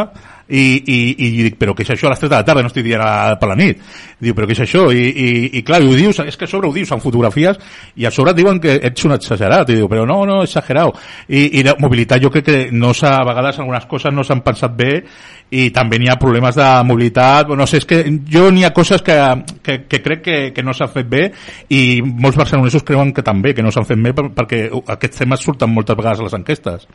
i, 0.48 0.64
i, 0.82 0.98
i 1.28 1.30
dic, 1.46 1.58
però 1.60 1.76
què 1.76 1.86
és 1.86 1.94
això 1.94 2.08
a 2.08 2.14
les 2.14 2.22
3 2.22 2.30
de 2.30 2.36
la 2.36 2.44
tarda, 2.46 2.64
no 2.64 2.72
estic 2.72 2.86
dient 2.86 3.04
per 3.40 3.50
la 3.50 3.58
nit. 3.58 3.80
Diu, 4.22 4.34
però 4.34 4.48
què 4.48 4.56
és 4.56 4.64
això? 4.66 4.88
I, 4.92 5.06
i, 5.06 5.28
i 5.58 5.64
clar, 5.66 5.82
i 5.82 5.90
ho 5.90 5.96
dius, 5.98 6.22
és 6.26 6.38
que 6.38 6.48
a 6.48 6.50
sobre 6.50 6.68
ho 6.68 6.74
dius, 6.74 6.90
en 6.92 7.02
fotografies 7.02 7.58
i 7.96 8.06
a 8.06 8.12
sobre 8.14 8.32
et 8.32 8.42
diuen 8.42 8.60
que 8.62 8.78
ets 8.90 9.08
un 9.08 9.16
exagerat. 9.16 9.70
I 9.70 9.80
diu, 9.80 9.90
però 9.90 10.06
no, 10.08 10.22
no, 10.28 10.42
exagerat 10.42 10.62
i, 11.28 11.58
i 11.58 11.62
la 11.64 11.74
mobilitat 11.80 12.22
jo 12.22 12.30
crec 12.32 12.46
que 12.46 12.56
no 12.72 12.92
s'ha, 12.96 13.16
a 13.20 13.26
vegades 13.26 13.58
algunes 13.60 13.86
coses 13.90 14.14
no 14.14 14.24
s'han 14.24 14.42
pensat 14.44 14.74
bé 14.76 14.92
i 15.52 15.68
també 15.74 15.98
n'hi 16.00 16.08
ha 16.08 16.18
problemes 16.20 16.56
de 16.56 16.68
mobilitat. 16.88 17.52
No 17.58 17.66
sé, 17.68 17.82
és 17.82 17.88
que 17.88 18.02
jo 18.32 18.48
n'hi 18.50 18.64
ha 18.64 18.72
coses 18.74 19.04
que, 19.04 19.16
que, 19.62 19.82
que 19.88 20.02
crec 20.04 20.24
que, 20.24 20.38
que 20.56 20.64
no 20.64 20.74
s'han 20.76 20.92
fet 20.94 21.08
bé 21.08 21.26
i 21.68 22.00
molts 22.02 22.40
barcelonesos 22.40 22.86
creuen 22.88 23.12
que 23.12 23.24
també, 23.26 23.54
que 23.54 23.64
no 23.64 23.72
s'han 23.74 23.88
fet 23.88 24.00
bé 24.02 24.14
perquè 24.14 24.64
aquests 24.96 25.24
temes 25.24 25.44
surten 25.44 25.72
moltes 25.72 25.98
vegades 25.98 26.22
a 26.22 26.28
les 26.28 26.38
enquestes. 26.40 26.88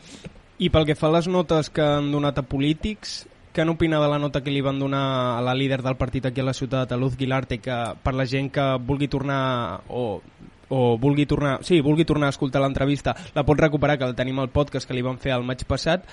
I 0.58 0.72
pel 0.74 0.88
que 0.90 0.98
fa 0.98 1.12
a 1.12 1.18
les 1.20 1.28
notes 1.30 1.70
que 1.70 1.86
han 1.86 2.10
donat 2.12 2.40
a 2.42 2.46
polítics, 2.50 3.20
què 3.58 3.66
n'opina 3.66 3.98
de 3.98 4.08
la 4.12 4.20
nota 4.22 4.44
que 4.46 4.54
li 4.54 4.62
van 4.62 4.78
donar 4.78 5.04
a 5.40 5.42
la 5.42 5.56
líder 5.58 5.82
del 5.82 5.98
partit 5.98 6.30
aquí 6.30 6.44
a 6.44 6.46
la 6.46 6.54
ciutat, 6.54 6.92
a 6.94 6.98
Luz 7.02 7.18
Guilarte, 7.18 7.58
que 7.58 7.78
per 8.04 8.14
la 8.14 8.28
gent 8.30 8.52
que 8.54 8.68
vulgui 8.86 9.10
tornar 9.10 9.82
o 9.90 10.22
o 10.70 10.98
vulgui 11.00 11.26
tornar, 11.26 11.62
sí, 11.64 11.80
vulgui 11.80 12.04
tornar 12.04 12.28
a 12.28 12.36
escoltar 12.36 12.62
l'entrevista, 12.62 13.16
la 13.34 13.46
pot 13.48 13.60
recuperar, 13.60 13.98
que 13.98 14.04
el 14.04 14.16
tenim 14.16 14.40
al 14.44 14.52
podcast 14.52 14.88
que 14.88 14.94
li 14.94 15.02
van 15.02 15.18
fer 15.18 15.32
el 15.32 15.46
maig 15.48 15.64
passat. 15.64 16.04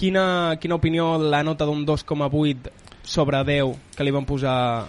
Quina, 0.00 0.56
quina 0.58 0.78
opinió 0.80 1.18
la 1.20 1.42
nota 1.44 1.68
d'un 1.68 1.84
2,8 1.86 2.72
sobre 3.04 3.44
10 3.44 3.76
que 3.96 4.04
li 4.04 4.14
van 4.14 4.24
posar 4.24 4.86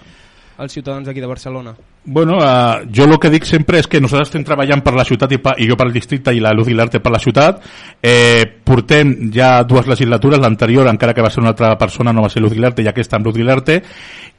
als 0.58 0.72
ciutadans 0.72 1.06
d'aquí 1.06 1.20
de 1.20 1.28
Barcelona? 1.28 1.76
Bueno, 2.06 2.38
uh, 2.38 2.84
jo 2.94 3.06
el 3.06 3.16
que 3.16 3.30
dic 3.32 3.46
sempre 3.48 3.80
és 3.80 3.88
que 3.88 4.02
nosaltres 4.04 4.28
estem 4.28 4.44
treballant 4.44 4.82
per 4.84 4.92
la 4.98 5.06
ciutat 5.08 5.32
i, 5.32 5.38
pa, 5.40 5.54
i 5.56 5.70
jo 5.70 5.78
per 5.80 5.86
el 5.88 5.94
districte 5.96 6.34
i 6.36 6.42
la 6.44 6.52
Luz 6.52 6.68
Guilarte 6.68 7.00
per 7.00 7.14
la 7.14 7.22
ciutat. 7.24 7.62
Eh, 8.04 8.44
portem 8.68 9.32
ja 9.32 9.64
dues 9.64 9.88
legislatures, 9.88 10.42
l'anterior 10.44 10.92
encara 10.92 11.16
que 11.16 11.24
va 11.24 11.32
ser 11.32 11.40
una 11.40 11.54
altra 11.54 11.72
persona 11.80 12.12
no 12.12 12.26
va 12.26 12.32
ser 12.34 12.44
Luz 12.44 12.52
Guilarte 12.58 12.84
i 12.84 12.92
aquesta 12.92 13.16
amb 13.16 13.32
Luz 13.32 13.40
Guilarte 13.40 13.80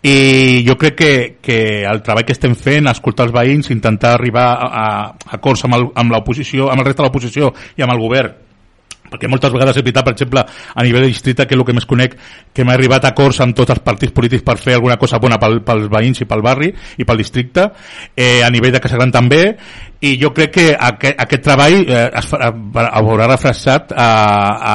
i 0.04 0.60
jo 0.68 0.76
crec 0.76 0.98
que, 1.00 1.12
que 1.40 1.58
el 1.88 2.04
treball 2.04 2.28
que 2.28 2.36
estem 2.36 2.52
fent, 2.52 2.90
escoltar 2.92 3.30
els 3.30 3.32
veïns, 3.32 3.72
intentar 3.72 4.12
arribar 4.18 4.50
a, 4.52 4.68
a 4.68 5.36
acords 5.38 5.64
amb, 5.64 5.80
el, 5.80 5.88
amb 5.96 6.12
l'oposició, 6.12 6.68
amb 6.68 6.84
el 6.84 6.90
reste 6.90 7.00
de 7.00 7.08
l'oposició 7.08 7.54
i 7.78 7.86
amb 7.86 7.96
el 7.96 8.04
govern 8.04 8.43
perquè 9.14 9.30
moltes 9.30 9.54
vegades 9.54 9.78
és 9.78 9.84
veritat, 9.84 10.04
per 10.04 10.14
exemple, 10.16 10.44
a 10.44 10.86
nivell 10.86 11.06
de 11.06 11.12
districte, 11.12 11.46
que 11.46 11.54
és 11.54 11.60
el 11.60 11.66
que 11.66 11.76
més 11.76 11.88
conec, 11.88 12.18
que 12.52 12.66
m'ha 12.66 12.76
arribat 12.76 13.06
a 13.06 13.14
acords 13.14 13.40
amb 13.44 13.56
tots 13.56 13.74
els 13.74 13.82
partits 13.86 14.14
polítics 14.14 14.44
per 14.46 14.58
fer 14.60 14.76
alguna 14.78 14.98
cosa 15.00 15.22
bona 15.22 15.38
pel, 15.42 15.60
pels 15.66 15.88
veïns 15.92 16.22
i 16.24 16.28
pel 16.28 16.44
barri 16.44 16.72
i 16.98 17.06
pel 17.06 17.22
districte, 17.22 17.70
eh, 18.16 18.42
a 18.44 18.50
nivell 18.50 18.74
de 18.74 18.82
Casa 18.82 18.98
Gran 18.98 19.14
també, 19.14 19.44
i 20.04 20.14
jo 20.20 20.32
crec 20.36 20.52
que 20.52 20.70
aquest, 20.74 21.20
aquest 21.24 21.44
treball 21.46 21.80
eh, 21.82 22.06
es 22.20 22.28
farà, 22.28 22.50
haurà 23.00 23.28
refressat 23.30 23.92
a, 23.96 24.08
a, 24.72 24.74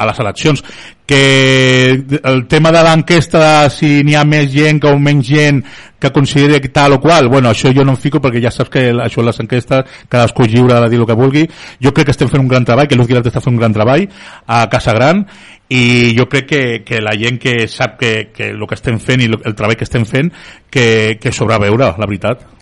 a 0.00 0.06
les 0.10 0.20
eleccions. 0.24 0.62
Que 1.06 1.92
el 2.26 2.40
tema 2.50 2.72
de 2.74 2.80
l'enquesta 2.82 3.38
de 3.38 3.68
si 3.70 3.90
n'hi 4.02 4.16
ha 4.18 4.24
més 4.26 4.48
gent 4.50 4.80
que 4.82 4.90
o 4.90 4.98
menys 4.98 5.28
gent 5.28 5.60
que 6.02 6.10
consideri 6.10 6.58
que 6.60 6.72
tal 6.74 6.96
o 6.96 7.00
qual, 7.00 7.28
bueno, 7.30 7.52
això 7.52 7.70
jo 7.72 7.84
no 7.86 7.94
em 7.94 8.00
fico 8.00 8.18
perquè 8.20 8.42
ja 8.42 8.50
saps 8.50 8.72
que 8.74 8.82
això 8.90 9.22
les 9.22 9.38
enquestes 9.44 10.00
cadascú 10.10 10.44
és 10.44 10.56
lliure 10.56 10.80
de 10.82 10.88
dir 10.90 10.98
el 10.98 11.06
que 11.06 11.18
vulgui. 11.18 11.44
Jo 11.82 11.92
crec 11.94 12.10
que 12.10 12.16
estem 12.16 12.32
fent 12.32 12.42
un 12.42 12.50
gran 12.50 12.66
treball, 12.66 12.88
que 12.88 12.98
l'Uz 12.98 13.06
Guilart 13.06 13.30
està 13.30 13.44
fent 13.44 13.54
un 13.54 13.62
gran 13.62 13.76
treball 13.76 14.08
a 14.46 14.64
Casa 14.72 14.96
Gran 14.96 15.22
i 15.68 16.14
jo 16.18 16.28
crec 16.30 16.50
que, 16.50 16.64
que 16.86 17.00
la 17.02 17.14
gent 17.18 17.38
que 17.42 17.68
sap 17.68 17.96
que, 17.98 18.32
que 18.34 18.50
el 18.54 18.66
que 18.66 18.78
estem 18.78 19.00
fent 19.02 19.22
i 19.22 19.30
el 19.30 19.54
treball 19.54 19.78
que 19.78 19.86
estem 19.86 20.04
fent 20.06 20.30
que, 20.70 21.18
que 21.22 21.32
sobreveure, 21.34 21.94
la 21.98 22.06
veritat 22.06 22.55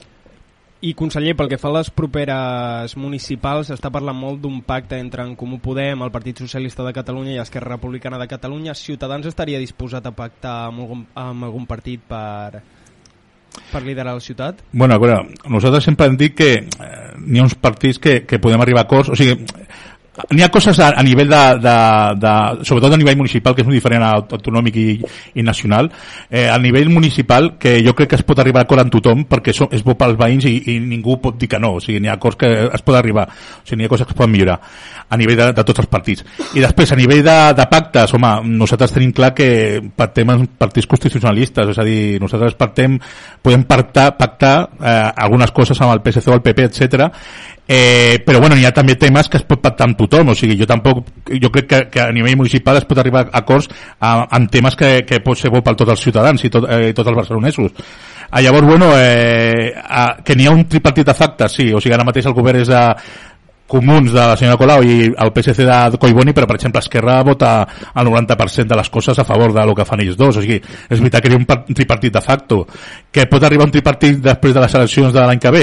i 0.85 0.93
conseller, 0.93 1.33
pel 1.37 1.49
que 1.49 1.59
fa 1.61 1.71
a 1.71 1.79
les 1.79 1.89
properes 1.97 2.95
municipals, 3.01 3.71
està 3.73 3.89
parlant 3.93 4.17
molt 4.19 4.43
d'un 4.43 4.61
pacte 4.67 4.99
entre 5.01 5.25
en 5.25 5.33
Comú 5.41 5.57
Podem, 5.65 6.03
el 6.05 6.13
Partit 6.13 6.43
Socialista 6.45 6.85
de 6.85 6.93
Catalunya 6.93 7.33
i 7.39 7.41
Esquerra 7.41 7.79
Republicana 7.79 8.19
de 8.21 8.29
Catalunya. 8.29 8.77
Ciutadans 8.77 9.25
estaria 9.31 9.63
disposat 9.63 10.05
a 10.05 10.13
pactar 10.13 10.57
amb 10.69 10.85
algun, 10.85 11.07
amb 11.17 11.49
algun 11.49 11.65
partit 11.71 12.05
per, 12.05 12.61
per 13.73 13.83
liderar 13.87 14.13
la 14.19 14.25
ciutat? 14.25 14.61
Bueno, 14.73 14.99
a 14.99 15.01
veure, 15.01 15.23
nosaltres 15.49 15.89
sempre 15.89 16.11
hem 16.11 16.19
dit 16.21 16.37
que 16.37 16.51
eh, 16.61 16.93
n'hi 17.17 17.41
ha 17.41 17.49
uns 17.49 17.57
partits 17.57 18.03
que, 18.03 18.19
que 18.29 18.43
podem 18.43 18.61
arribar 18.61 18.85
a 18.85 18.89
acords, 18.91 19.15
o 19.15 19.17
sigui, 19.17 19.39
N'hi 20.31 20.45
ha 20.45 20.49
coses 20.49 20.79
a, 20.79 20.93
a 20.95 21.03
nivell 21.03 21.29
de, 21.29 21.43
de, 21.59 21.75
de, 22.23 22.33
sobretot 22.63 22.93
a 22.95 22.99
nivell 22.99 23.17
municipal, 23.19 23.55
que 23.55 23.65
és 23.65 23.67
molt 23.67 23.75
diferent 23.75 24.05
a 24.07 24.13
autonòmic 24.23 24.77
i, 24.79 24.87
i 25.41 25.43
nacional, 25.43 25.89
eh, 26.31 26.47
a 26.47 26.59
nivell 26.63 26.93
municipal, 26.95 27.55
que 27.59 27.81
jo 27.83 27.97
crec 27.99 28.13
que 28.13 28.19
es 28.21 28.27
pot 28.27 28.39
arribar 28.39 28.63
a 28.63 28.69
acord 28.69 28.85
amb 28.85 28.95
tothom, 28.95 29.25
perquè 29.31 29.55
so, 29.57 29.67
és 29.75 29.83
bo 29.83 29.97
pels 29.99 30.15
veïns 30.21 30.47
i, 30.47 30.55
i 30.71 30.77
ningú 30.79 31.17
pot 31.23 31.39
dir 31.41 31.49
que 31.51 31.59
no, 31.59 31.73
o 31.79 31.83
sigui, 31.83 31.99
n'hi 31.99 32.13
ha 32.13 32.15
acords 32.15 32.39
que 32.39 32.51
es 32.69 32.85
pot 32.87 32.99
arribar, 32.99 33.27
o 33.27 33.65
sigui, 33.67 33.81
n'hi 33.81 33.89
ha 33.89 33.93
coses 33.93 34.07
que 34.07 34.15
es 34.15 34.19
poden 34.21 34.31
millorar 34.37 34.61
a 35.11 35.19
nivell 35.19 35.41
de, 35.41 35.49
de 35.57 35.65
tots 35.67 35.83
els 35.83 35.91
partits. 35.91 36.23
I 36.55 36.63
després, 36.63 36.95
a 36.95 37.01
nivell 37.01 37.25
de, 37.27 37.37
de 37.59 37.67
pactes, 37.73 38.15
home, 38.15 38.33
nosaltres 38.55 38.95
tenim 38.95 39.11
clar 39.17 39.33
que 39.35 39.49
pactem 39.99 40.31
amb 40.31 40.55
partits 40.63 40.87
constitucionalistes, 40.91 41.75
és 41.75 41.83
a 41.83 41.89
dir, 41.89 41.99
nosaltres 42.23 42.55
pactem, 42.61 43.01
podem 43.43 43.67
pactar, 43.67 44.13
pactar 44.21 44.55
eh, 44.79 44.95
algunes 45.27 45.51
coses 45.51 45.83
amb 45.83 45.97
el 45.97 46.05
PSC 46.07 46.31
o 46.31 46.39
el 46.39 46.47
PP, 46.47 46.71
etc 46.71 47.11
Eh, 47.67 48.21
però 48.27 48.41
bueno, 48.41 48.57
hi 48.61 48.67
ha 48.69 48.75
també 48.77 48.97
temes 49.01 49.31
que 49.33 49.39
es 49.41 49.47
pot 49.49 49.63
pactar 49.65 49.87
amb 49.89 49.97
tothom, 49.97 50.35
o 50.35 50.37
sigui, 50.37 50.57
jo 50.61 50.67
tampoc 50.69 51.07
jo 51.33 51.51
crec 51.53 51.69
que, 51.71 51.81
que 51.95 52.03
a 52.03 52.11
nivell 52.13 52.37
municipal 52.37 52.77
es 52.77 52.85
pot 52.85 53.01
arribar 53.01 53.25
a 53.25 53.41
acords 53.41 53.71
a, 53.99 54.27
amb 54.37 54.51
temes 54.53 54.77
que, 54.77 54.91
que 55.09 55.23
pot 55.25 55.41
ser 55.41 55.53
bo 55.55 55.63
per 55.65 55.73
tots 55.73 55.95
els 55.97 56.05
ciutadans 56.05 56.45
i 56.45 56.53
tot, 56.53 56.69
eh, 56.69 56.93
tots 56.93 57.09
els 57.09 57.17
barcelonesos. 57.23 57.73
Ah, 58.31 58.43
llavors, 58.43 58.67
bueno, 58.69 58.91
eh, 58.99 59.73
a, 59.75 60.19
que 60.25 60.37
n'hi 60.37 60.49
ha 60.49 60.53
un 60.53 60.67
tripartit 60.69 61.09
de 61.09 61.15
factes, 61.17 61.57
sí, 61.57 61.71
o 61.73 61.81
sigui, 61.81 61.95
ara 61.97 62.05
mateix 62.05 62.29
el 62.29 62.37
govern 62.37 62.61
és 62.61 62.69
de, 62.69 62.85
comuns 63.67 64.13
de 64.13 64.21
la 64.21 64.37
senyora 64.37 64.59
Colau 64.61 64.85
i 64.85 65.09
el 65.09 65.33
PSC 65.33 65.65
de 65.65 65.99
Collboni, 66.01 66.35
però 66.37 66.47
per 66.47 66.59
exemple 66.59 66.83
Esquerra 66.85 67.23
vota 67.25 67.55
el 67.95 68.07
90% 68.11 68.69
de 68.69 68.77
les 68.77 68.91
coses 68.93 69.19
a 69.19 69.25
favor 69.25 69.55
de 69.55 69.65
lo 69.65 69.75
que 69.75 69.87
fan 69.89 70.03
ells 70.05 70.19
dos, 70.21 70.37
o 70.37 70.45
sigui, 70.45 70.61
és 70.61 71.01
veritat 71.01 71.25
que 71.25 71.33
hi 71.33 71.39
ha 71.39 71.41
un 71.41 71.75
tripartit 71.75 72.13
de 72.13 72.23
facto, 72.23 72.65
que 73.15 73.29
pot 73.31 73.45
arribar 73.47 73.69
un 73.69 73.73
tripartit 73.75 74.19
després 74.19 74.55
de 74.57 74.63
les 74.65 74.75
eleccions 74.75 75.13
de 75.15 75.23
l'any 75.23 75.39
que 75.39 75.53
ve, 75.55 75.63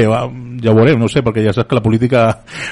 ja 0.63 0.71
ho 0.71 0.77
veurem, 0.77 0.99
no 1.01 1.09
sé, 1.11 1.19
perquè 1.25 1.43
ja 1.43 1.53
saps 1.55 1.67
que 1.67 1.75
la 1.75 1.83
política 1.83 2.23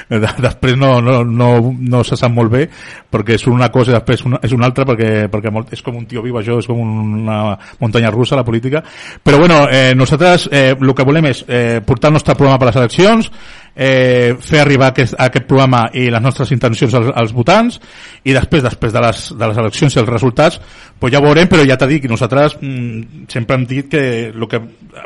de, 0.08 0.20
després 0.40 0.78
no, 0.80 0.94
no, 1.04 1.20
no, 1.24 1.50
no 1.76 2.02
se 2.06 2.16
sap 2.16 2.32
molt 2.32 2.52
bé, 2.54 2.64
perquè 3.12 3.36
és 3.36 3.44
una 3.50 3.68
cosa 3.74 3.92
i 3.92 3.98
després 3.98 4.24
una, 4.24 4.40
és 4.46 4.56
una 4.56 4.70
altra, 4.70 4.86
perquè, 4.88 5.28
perquè 5.32 5.52
molt, 5.52 5.74
és 5.76 5.84
com 5.84 5.98
un 6.00 6.06
tio 6.08 6.24
viu 6.24 6.40
això, 6.40 6.56
és 6.62 6.68
com 6.70 6.80
una 6.80 7.58
muntanya 7.82 8.12
russa 8.14 8.38
la 8.40 8.46
política, 8.46 8.80
però 9.22 9.42
bueno, 9.42 9.66
eh, 9.68 9.92
nosaltres 9.94 10.48
eh, 10.50 10.70
el 10.72 10.94
que 10.96 11.06
volem 11.06 11.28
és 11.34 11.44
eh, 11.46 11.80
portar 11.84 12.08
el 12.08 12.16
nostre 12.16 12.38
programa 12.38 12.62
per 12.62 12.70
les 12.70 12.80
eleccions, 12.80 13.28
eh, 13.74 14.36
fer 14.40 14.60
arribar 14.60 14.90
aquest, 14.90 15.14
aquest 15.18 15.46
programa 15.48 15.86
i 15.94 16.08
les 16.10 16.22
nostres 16.22 16.50
intencions 16.52 16.94
als, 16.96 17.12
als 17.14 17.32
votants 17.32 17.78
i 18.24 18.34
després 18.36 18.64
després 18.64 18.92
de 18.92 19.02
les, 19.04 19.22
de 19.36 19.50
les 19.50 19.60
eleccions 19.62 19.96
i 19.96 20.02
els 20.02 20.10
resultats 20.10 20.60
pues 21.00 21.12
ja 21.12 21.20
ho 21.20 21.24
veurem, 21.24 21.48
però 21.48 21.64
ja 21.66 21.78
t'ha 21.80 21.88
dit 21.88 22.02
que 22.02 22.10
nosaltres 22.10 22.58
mm, 22.60 23.26
sempre 23.32 23.56
hem 23.56 23.66
dit 23.70 23.88
que 23.88 24.02
el 24.28 24.48
que 24.48 24.60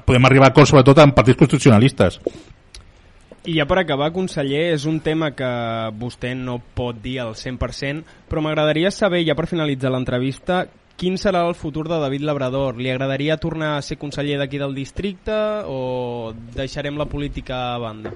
podem 0.07 0.27
arribar 0.29 0.51
a 0.51 0.55
acord 0.55 0.71
sobretot 0.71 1.01
amb 1.03 1.17
partits 1.17 1.41
constitucionalistes 1.41 2.21
i 3.45 3.59
ja 3.59 3.67
per 3.69 3.77
acabar, 3.83 4.09
conseller, 4.15 4.71
és 4.73 4.87
un 4.89 5.03
tema 5.05 5.35
que 5.37 5.49
vostè 6.01 6.31
no 6.39 6.57
pot 6.75 6.97
dir 7.05 7.19
al 7.21 7.35
100%, 7.37 8.01
però 8.31 8.41
m'agradaria 8.41 8.89
saber, 8.89 9.21
ja 9.27 9.37
per 9.37 9.45
finalitzar 9.51 9.93
l'entrevista, 9.93 10.63
quin 10.97 11.19
serà 11.21 11.43
el 11.45 11.57
futur 11.59 11.85
de 11.91 11.99
David 12.01 12.25
Labrador? 12.25 12.79
Li 12.79 12.89
agradaria 12.89 13.37
tornar 13.43 13.75
a 13.77 13.83
ser 13.83 13.99
conseller 14.01 14.39
d'aquí 14.41 14.61
del 14.63 14.73
districte 14.77 15.37
o 15.67 16.33
deixarem 16.55 16.97
la 16.97 17.09
política 17.11 17.75
a 17.75 17.79
banda? 17.83 18.15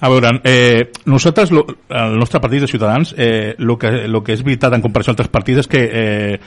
A 0.00 0.10
veure, 0.12 0.40
eh, 0.44 0.90
nosaltres, 1.06 1.50
lo, 1.52 1.64
el 1.88 2.18
nostre 2.18 2.40
partit 2.40 2.60
de 2.60 2.68
Ciutadans, 2.68 3.14
eh, 3.16 3.54
lo, 3.58 3.78
que, 3.78 4.08
lo 4.08 4.22
que 4.24 4.34
és 4.34 4.42
veritat 4.44 4.74
en 4.76 4.82
comparació 4.84 5.12
amb 5.12 5.20
altres 5.20 5.32
partits 5.32 5.62
és 5.62 5.70
que 5.72 5.84
eh, 5.86 6.40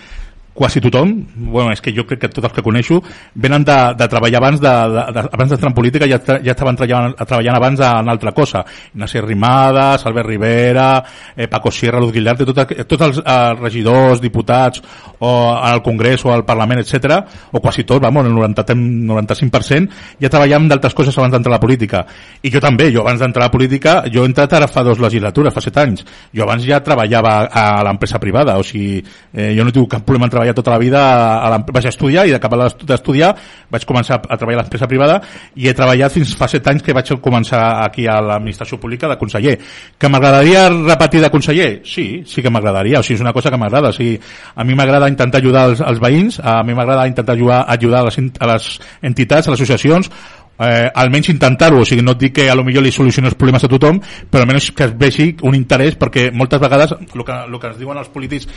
quasi 0.60 0.82
tothom, 0.84 1.14
bueno, 1.50 1.72
és 1.72 1.80
que 1.80 1.94
jo 1.96 2.04
crec 2.04 2.26
que 2.26 2.30
tots 2.34 2.50
els 2.50 2.56
que 2.58 2.64
coneixo, 2.66 3.00
venen 3.40 3.64
de, 3.64 3.78
de 3.96 4.08
treballar 4.12 4.42
abans 4.42 4.60
de, 4.60 4.74
de, 4.96 5.06
de, 5.16 5.24
abans 5.38 5.54
d'entrar 5.54 5.72
en 5.72 5.78
política 5.78 6.10
ja, 6.12 6.20
ja 6.20 6.52
estaven 6.52 6.76
treballant, 6.76 7.16
treballant 7.24 7.56
abans 7.56 7.84
en 7.88 8.12
altra 8.12 8.34
cosa. 8.36 8.66
Ignacio 8.94 9.24
Rimadas, 9.24 10.06
Albert 10.06 10.28
Rivera, 10.28 10.90
eh, 11.36 11.48
Paco 11.48 11.72
Sierra, 11.72 12.02
Luz 12.04 12.12
Guillarte, 12.12 12.48
tot, 12.50 12.76
tots 12.84 13.08
els 13.08 13.22
eh, 13.24 13.38
regidors, 13.62 14.20
diputats, 14.20 14.84
o 15.20 15.32
al 15.56 15.82
Congrés 15.84 16.24
o 16.28 16.34
al 16.34 16.46
Parlament, 16.48 16.84
etc 16.84 17.24
o 17.52 17.60
quasi 17.62 17.84
tot, 17.84 18.02
vamos, 18.02 18.26
el 18.26 18.34
90, 18.34 18.66
95%, 18.76 19.90
ja 20.22 20.30
treballàvem 20.30 20.68
d'altres 20.70 20.96
coses 20.98 21.18
abans 21.18 21.34
d'entrar 21.34 21.54
a 21.54 21.58
la 21.58 21.62
política. 21.62 22.04
I 22.44 22.52
jo 22.54 22.62
també, 22.64 22.90
jo 22.94 23.04
abans 23.04 23.22
d'entrar 23.22 23.46
a 23.46 23.50
la 23.50 23.54
política, 23.54 23.96
jo 24.12 24.24
he 24.24 24.30
entrat 24.30 24.54
ara 24.54 24.68
fa 24.68 24.84
dos 24.84 25.00
legislatures, 25.02 25.54
fa 25.54 25.64
set 25.64 25.78
anys. 25.82 26.06
Jo 26.36 26.46
abans 26.46 26.66
ja 26.66 26.82
treballava 26.84 27.36
a 27.48 27.84
l'empresa 27.88 28.20
privada, 28.20 28.58
o 28.60 28.64
sigui, 28.64 29.00
eh, 29.34 29.54
jo 29.58 29.66
no 29.66 29.74
tinc 29.76 29.90
cap 29.96 30.06
problema 30.06 30.28
en 30.28 30.36
treballar 30.36 30.49
tota 30.58 30.72
la 30.72 30.80
vida 30.82 31.02
a 31.40 31.50
la, 31.52 31.60
vaig 31.66 31.88
estudiar 31.90 32.26
i 32.28 32.34
d'acabar 32.36 32.70
d'estudiar 32.84 33.34
vaig 33.70 33.86
començar 33.86 34.20
a 34.20 34.38
treballar 34.38 34.60
a 34.60 34.64
l'empresa 34.64 34.88
privada 34.90 35.20
i 35.56 35.70
he 35.70 35.76
treballat 35.78 36.14
fins 36.14 36.34
fa 36.38 36.48
set 36.52 36.68
anys 36.72 36.84
que 36.86 36.96
vaig 36.96 37.12
començar 37.22 37.62
aquí 37.86 38.08
a 38.08 38.20
l'administració 38.22 38.80
pública 38.80 39.10
de 39.10 39.18
conseller. 39.18 39.58
Que 39.98 40.10
m'agradaria 40.10 40.68
repetir 40.70 41.22
de 41.22 41.30
conseller? 41.30 41.70
Sí, 41.86 42.24
sí 42.26 42.42
que 42.42 42.50
m'agradaria, 42.50 43.00
o 43.00 43.04
sigui, 43.04 43.20
és 43.20 43.26
una 43.26 43.34
cosa 43.34 43.52
que 43.52 43.60
m'agrada, 43.60 43.94
o 43.94 43.96
sigui, 43.96 44.20
a 44.56 44.64
mi 44.64 44.76
m'agrada 44.76 45.10
intentar 45.10 45.42
ajudar 45.42 45.68
els, 45.72 45.82
els 45.82 46.02
veïns, 46.02 46.40
a 46.44 46.62
mi 46.64 46.76
m'agrada 46.78 47.08
intentar 47.08 47.36
ajudar, 47.36 47.64
ajudar 47.68 48.04
a 48.04 48.10
les, 48.10 48.20
a 48.40 48.52
les 48.54 48.70
entitats, 49.02 49.48
a 49.48 49.52
les 49.52 49.62
associacions, 49.62 50.12
eh, 50.60 50.90
almenys 50.94 51.30
intentar-ho, 51.34 51.82
o 51.82 51.88
sigui, 51.88 52.04
no 52.06 52.16
et 52.18 52.24
dic 52.26 52.36
que 52.40 52.50
a 52.50 52.56
lo 52.58 52.66
millor 52.68 52.84
li 52.84 52.92
solucioni 52.92 53.30
els 53.32 53.38
problemes 53.40 53.64
a 53.64 53.72
tothom, 53.72 54.02
però 54.30 54.44
almenys 54.44 54.72
que 54.76 54.88
es 54.90 54.96
vegi 55.00 55.30
un 55.48 55.56
interès, 55.56 55.98
perquè 56.00 56.30
moltes 56.36 56.62
vegades 56.62 56.94
el 57.00 57.26
que, 57.26 57.40
el 57.48 57.60
que 57.60 57.72
ens 57.72 57.80
diuen 57.80 58.00
els 58.02 58.12
polítics, 58.14 58.50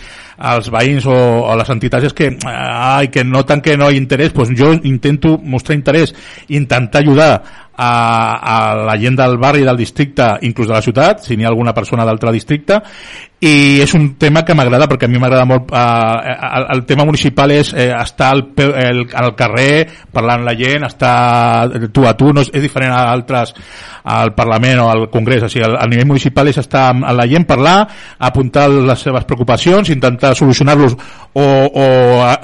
els 0.52 0.70
veïns 0.72 1.06
o, 1.06 1.16
o 1.46 1.56
les 1.58 1.74
entitats 1.74 2.10
és 2.10 2.16
que, 2.16 2.32
ai, 2.46 3.08
que 3.12 3.24
noten 3.24 3.62
que 3.64 3.76
no 3.78 3.90
hi 3.90 3.96
ha 3.96 4.02
interès, 4.02 4.34
doncs 4.34 4.54
jo 4.58 4.72
intento 4.82 5.38
mostrar 5.38 5.78
interès, 5.78 6.14
intentar 6.48 7.02
ajudar 7.02 7.32
a, 7.76 7.90
a 8.36 8.56
la 8.84 8.96
gent 9.00 9.16
del 9.16 9.38
barri, 9.38 9.64
del 9.64 9.76
districte, 9.76 10.28
inclús 10.42 10.68
de 10.68 10.74
la 10.74 10.82
ciutat, 10.82 11.24
si 11.24 11.36
n'hi 11.36 11.44
ha 11.46 11.52
alguna 11.52 11.74
persona 11.74 12.04
d'altre 12.04 12.32
districte, 12.32 12.80
i 13.42 13.82
és 13.82 13.90
un 13.98 14.12
tema 14.22 14.44
que 14.46 14.54
m'agrada 14.54 14.86
perquè 14.86 15.08
a 15.08 15.10
mi 15.10 15.18
m'agrada 15.18 15.42
molt 15.50 15.72
eh, 15.74 16.34
el, 16.46 16.66
el 16.76 16.82
tema 16.86 17.02
municipal 17.08 17.50
és 17.50 17.72
eh, 17.74 17.88
estar 17.90 18.28
al, 18.36 18.44
el, 18.54 19.00
al 19.18 19.32
carrer 19.34 19.88
parlant 20.14 20.44
la 20.46 20.54
gent, 20.54 20.86
estar 20.86 21.88
tu 21.90 22.06
a 22.06 22.12
tu, 22.14 22.30
no 22.30 22.44
és, 22.44 22.52
és 22.54 22.62
diferent 22.62 22.94
a 22.94 23.08
altres 23.10 23.50
al 24.02 24.32
Parlament 24.34 24.84
o 24.84 24.86
al 24.90 25.08
Congrés, 25.10 25.42
o 25.42 25.50
sigui, 25.50 25.64
al, 25.66 25.74
al 25.78 25.90
nivell 25.90 26.06
municipal 26.12 26.48
és 26.50 26.60
estar 26.62 26.88
amb 26.92 27.08
la 27.18 27.26
gent, 27.30 27.46
parlar 27.46 27.76
apuntar 28.30 28.68
les 28.70 29.02
seves 29.08 29.26
preocupacions, 29.26 29.90
intentar 29.90 30.36
solucionar-los 30.38 30.94
o, 30.94 31.42
o, 31.42 31.86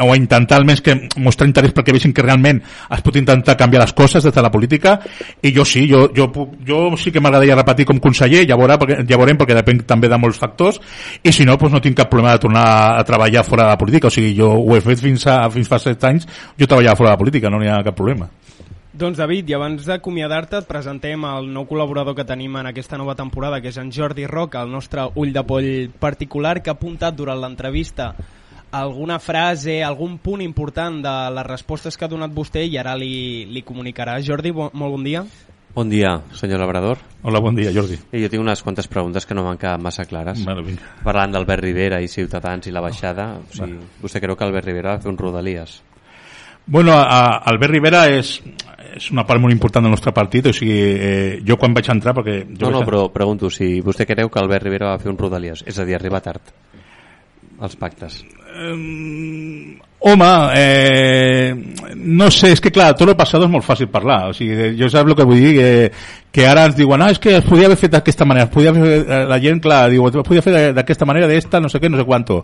o 0.03 0.11
intentar 0.19 0.59
almenys 0.59 0.83
que 0.83 0.99
mostrar 1.23 1.47
interès 1.47 1.75
perquè 1.77 1.95
vegin 1.95 2.15
que 2.15 2.27
realment 2.27 2.59
es 2.59 3.07
pot 3.07 3.19
intentar 3.23 3.55
canviar 3.59 3.85
les 3.85 3.95
coses 3.95 4.25
des 4.25 4.35
de 4.35 4.43
la 4.43 4.51
política 4.51 4.99
i 5.43 5.53
jo 5.55 5.65
sí, 5.65 5.87
jo, 5.91 6.07
jo, 6.15 6.29
jo 6.67 6.81
sí 6.97 7.13
que 7.13 7.21
m'agradaria 7.21 7.57
repetir 7.59 7.87
com 7.89 8.01
conseller, 8.03 8.45
ja, 8.49 8.59
veurà, 8.59 8.79
perquè, 8.81 9.01
ja 9.09 9.21
veurem 9.21 9.39
perquè 9.41 9.57
depèn 9.59 9.85
també 9.89 10.11
de 10.11 10.19
molts 10.21 10.41
factors 10.41 10.81
i 11.23 11.33
si 11.33 11.47
no, 11.49 11.57
doncs 11.57 11.77
no 11.77 11.83
tinc 11.85 11.99
cap 11.99 12.11
problema 12.11 12.37
de 12.37 12.45
tornar 12.47 12.67
a 12.99 13.07
treballar 13.07 13.45
fora 13.47 13.67
de 13.67 13.75
la 13.75 13.81
política, 13.81 14.09
o 14.09 14.15
sigui, 14.15 14.35
jo 14.39 14.51
ho 14.59 14.77
he 14.77 14.83
fet 14.85 15.03
fins, 15.03 15.27
a, 15.27 15.41
fins 15.53 15.71
fa 15.71 15.81
set 15.83 16.05
anys, 16.09 16.29
jo 16.59 16.67
treballava 16.67 16.99
fora 16.99 17.13
de 17.13 17.17
la 17.17 17.23
política, 17.25 17.51
no 17.51 17.63
n'hi 17.63 17.71
ha 17.73 17.83
cap 17.87 17.97
problema. 17.97 18.29
Doncs 18.99 19.21
David, 19.21 19.47
i 19.47 19.55
abans 19.55 19.85
d'acomiadar-te 19.87 20.59
et 20.59 20.67
presentem 20.67 21.23
el 21.29 21.53
nou 21.55 21.69
col·laborador 21.71 22.17
que 22.19 22.25
tenim 22.27 22.57
en 22.59 22.67
aquesta 22.67 22.99
nova 22.99 23.15
temporada, 23.15 23.61
que 23.63 23.71
és 23.71 23.79
en 23.79 23.93
Jordi 23.95 24.25
Roca, 24.27 24.65
el 24.65 24.73
nostre 24.75 25.05
ull 25.15 25.31
de 25.31 25.45
poll 25.47 25.69
particular, 26.03 26.57
que 26.59 26.73
ha 26.73 26.75
apuntat 26.75 27.15
durant 27.15 27.39
l'entrevista 27.39 28.09
alguna 28.71 29.19
frase, 29.19 29.83
algun 29.83 30.19
punt 30.19 30.43
important 30.43 31.03
de 31.03 31.15
les 31.35 31.47
respostes 31.47 31.97
que 31.97 32.05
ha 32.05 32.11
donat 32.11 32.33
vostè 32.35 32.65
i 32.67 32.77
ara 32.79 32.95
li, 32.99 33.47
li 33.49 33.63
comunicarà. 33.63 34.19
Jordi, 34.25 34.53
bo, 34.53 34.71
molt 34.75 34.97
bon 34.97 35.07
dia. 35.07 35.25
Bon 35.75 35.89
dia, 35.89 36.17
senyor 36.35 36.59
Labrador. 36.61 36.99
Hola, 37.23 37.41
bon 37.41 37.55
dia, 37.55 37.71
Jordi. 37.73 37.99
I 38.13 38.25
jo 38.25 38.31
tinc 38.33 38.43
unes 38.43 38.63
quantes 38.67 38.89
preguntes 38.91 39.27
que 39.29 39.37
no 39.37 39.45
m'han 39.47 39.61
quedat 39.61 39.81
massa 39.81 40.07
clares. 40.11 40.41
Bueno, 40.45 40.65
vinga. 40.67 40.95
Parlant 41.05 41.37
d'Albert 41.37 41.63
Rivera 41.63 42.01
i 42.03 42.09
Ciutadans 42.09 42.67
i 42.67 42.75
la 42.75 42.83
baixada, 42.83 43.35
o 43.39 43.45
sigui, 43.53 43.77
bueno. 43.77 43.93
vostè 44.03 44.21
creu 44.25 44.37
que 44.37 44.49
Albert 44.49 44.67
Rivera 44.67 44.97
va 44.97 45.05
fer 45.05 45.13
un 45.13 45.21
rodalies? 45.21 45.83
Bueno, 46.67 46.93
a, 46.93 47.45
Albert 47.49 47.73
Rivera 47.73 48.03
és, 48.13 48.35
és 48.97 49.11
una 49.15 49.25
part 49.29 49.41
molt 49.41 49.55
important 49.55 49.87
del 49.87 49.95
nostre 49.95 50.13
partit, 50.13 50.51
o 50.51 50.57
sigui, 50.57 50.81
eh, 50.81 51.39
jo 51.47 51.57
quan 51.61 51.77
vaig 51.77 51.89
entrar... 51.95 52.17
Perquè 52.17 52.41
jo 52.49 52.67
no, 52.67 52.73
no, 52.73 52.83
vaig... 52.83 52.91
però 52.91 53.05
pregunto 53.15 53.53
si 53.53 53.79
vostè 53.85 54.09
creu 54.09 54.33
que 54.33 54.43
Albert 54.43 54.67
Rivera 54.67 54.91
va 54.91 54.99
fer 55.01 55.13
un 55.13 55.21
rodalies, 55.21 55.63
és 55.65 55.79
a 55.79 55.87
dir, 55.87 55.97
arribar 55.97 56.25
tard 56.25 56.53
als 57.61 57.77
pactes. 57.77 58.25
Um, 58.59 59.79
home, 60.01 60.27
eh, 60.55 61.55
no 61.97 62.31
sé, 62.31 62.53
és 62.55 62.63
que 62.63 62.71
clar, 62.75 62.93
tot 62.97 63.11
el 63.11 63.17
passat 63.19 63.43
és 63.43 63.51
molt 63.51 63.67
fàcil 63.67 63.91
parlar, 63.91 64.29
o 64.31 64.37
sigui, 64.37 64.73
jo 64.79 64.89
sap 64.91 65.11
el 65.11 65.17
que 65.19 65.27
vull 65.27 65.43
dir, 65.43 65.53
que, 65.59 65.69
que 66.35 66.47
ara 66.47 66.69
ens 66.69 66.79
diuen, 66.79 67.03
ah, 67.03 67.11
és 67.15 67.21
que 67.23 67.37
es 67.39 67.47
podia 67.47 67.67
haver 67.67 67.79
fet 67.81 67.97
d'aquesta 67.97 68.27
manera, 68.29 68.47
es 68.47 68.55
podia 68.55 68.75
fer, 68.77 68.95
eh, 69.03 69.21
la 69.31 69.41
gent, 69.43 69.61
clar, 69.65 69.85
diu, 69.91 70.07
es 70.09 70.31
podia 70.31 70.45
fer 70.45 70.73
d'aquesta 70.77 71.09
manera, 71.09 71.31
d'esta, 71.31 71.61
no 71.61 71.71
sé 71.71 71.83
què, 71.83 71.91
no 71.91 72.01
sé 72.01 72.07
quanto. 72.07 72.41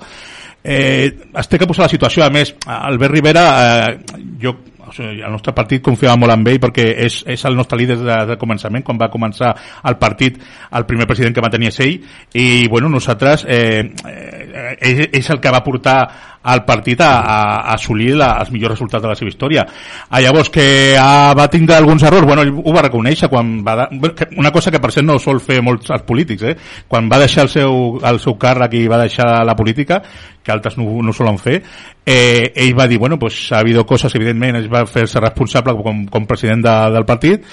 Eh, 0.65 1.11
es 1.41 1.51
té 1.51 1.59
que 1.61 1.69
posar 1.69 1.87
la 1.87 1.93
situació, 1.93 2.25
a 2.25 2.31
més, 2.33 2.55
Albert 2.67 3.13
Rivera, 3.13 3.49
eh, 3.65 4.23
jo 4.43 4.57
el 4.99 5.31
nostre 5.31 5.55
partit 5.57 5.83
confiava 5.83 6.17
molt 6.21 6.35
en 6.35 6.45
ell 6.47 6.61
perquè 6.63 6.85
és, 7.07 7.23
és 7.27 7.45
el 7.49 7.57
nostre 7.57 7.79
líder 7.81 7.97
de, 8.03 8.19
de 8.31 8.37
començament 8.41 8.85
quan 8.85 8.99
va 9.01 9.11
començar 9.11 9.55
el 9.89 9.97
partit 9.99 10.39
el 10.71 10.87
primer 10.87 11.07
president 11.11 11.35
que 11.35 11.45
va 11.45 11.51
tenir 11.53 11.71
és 11.73 11.81
ell 11.85 11.97
i 12.41 12.69
bueno, 12.69 12.91
nosaltres 12.93 13.47
eh, 13.49 13.81
eh, 13.83 14.34
és, 14.79 15.09
és 15.13 15.31
el 15.31 15.41
que 15.43 15.53
va 15.53 15.65
portar 15.67 15.99
al 16.45 16.65
partit 16.65 17.01
a, 17.01 17.11
a, 17.21 17.39
assolir 17.75 18.13
la, 18.21 18.35
els 18.43 18.53
millors 18.53 18.75
resultats 18.77 19.03
de 19.03 19.11
la 19.11 19.17
seva 19.19 19.33
història. 19.33 19.65
Ah, 20.09 20.21
llavors, 20.21 20.51
que 20.53 20.67
ah, 21.01 21.33
va 21.37 21.49
tindre 21.53 21.79
alguns 21.79 22.05
errors, 22.05 22.27
bueno, 22.29 22.45
ell 22.45 22.53
ho 22.53 22.75
va 22.77 22.85
reconèixer 22.85 23.31
quan 23.33 23.57
va... 23.65 23.89
De, 23.91 24.29
una 24.37 24.53
cosa 24.53 24.71
que 24.71 24.81
per 24.83 24.93
cert 24.93 25.09
no 25.09 25.19
sol 25.23 25.41
fer 25.41 25.63
molts 25.65 25.93
els 25.95 26.05
polítics, 26.05 26.45
eh? 26.45 26.55
Quan 26.89 27.09
va 27.11 27.23
deixar 27.23 27.47
el 27.49 27.53
seu, 27.53 27.99
el 28.05 28.21
seu 28.21 28.39
càrrec 28.41 28.77
i 28.77 28.87
va 28.91 29.01
deixar 29.01 29.29
la 29.47 29.57
política, 29.57 30.03
que 30.45 30.53
altres 30.53 30.77
no, 30.77 30.85
no 31.03 31.13
solen 31.17 31.39
fer, 31.41 31.63
eh, 32.05 32.53
ell 32.55 32.75
va 32.79 32.87
dir, 32.87 32.99
bueno, 32.99 33.19
pues 33.19 33.51
ha 33.51 33.61
habido 33.61 33.87
coses, 33.87 34.15
evidentment, 34.15 34.59
es 34.61 34.69
va 34.69 34.85
fer-se 34.87 35.21
responsable 35.21 35.73
com, 35.83 36.05
com 36.13 36.27
president 36.29 36.61
de, 36.67 36.75
del 36.93 37.07
partit, 37.09 37.47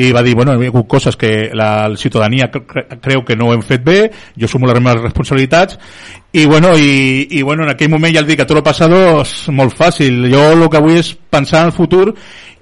i 0.00 0.08
va 0.16 0.22
dir, 0.24 0.34
bueno, 0.34 0.54
hi 0.56 0.64
ha 0.64 0.72
hagut 0.72 0.88
coses 0.88 1.16
que 1.20 1.50
la, 1.52 1.88
la 1.92 2.00
ciutadania 2.00 2.48
cre 2.50 2.86
creu 3.04 3.24
que 3.24 3.36
no 3.36 3.50
ho 3.50 3.52
hem 3.54 3.62
fet 3.62 3.84
bé, 3.84 3.98
jo 4.40 4.48
sumo 4.48 4.70
les 4.70 4.80
meves 4.80 5.04
responsabilitats, 5.10 5.76
i 6.32 6.46
bueno, 6.46 6.72
i, 6.76 7.26
i 7.38 7.42
bueno, 7.42 7.64
en 7.64 7.74
aquell 7.74 7.92
moment 7.92 8.16
ja 8.16 8.24
el 8.24 8.28
dic 8.28 8.37
que 8.38 8.46
tot 8.46 8.60
el 8.60 8.66
passat 8.66 8.92
és 8.94 9.32
molt 9.50 9.74
fàcil. 9.74 10.28
Jo 10.30 10.52
el 10.54 10.68
que 10.70 10.82
vull 10.84 11.00
és 11.00 11.10
pensar 11.30 11.64
en 11.64 11.72
el 11.72 11.76
futur 11.76 12.12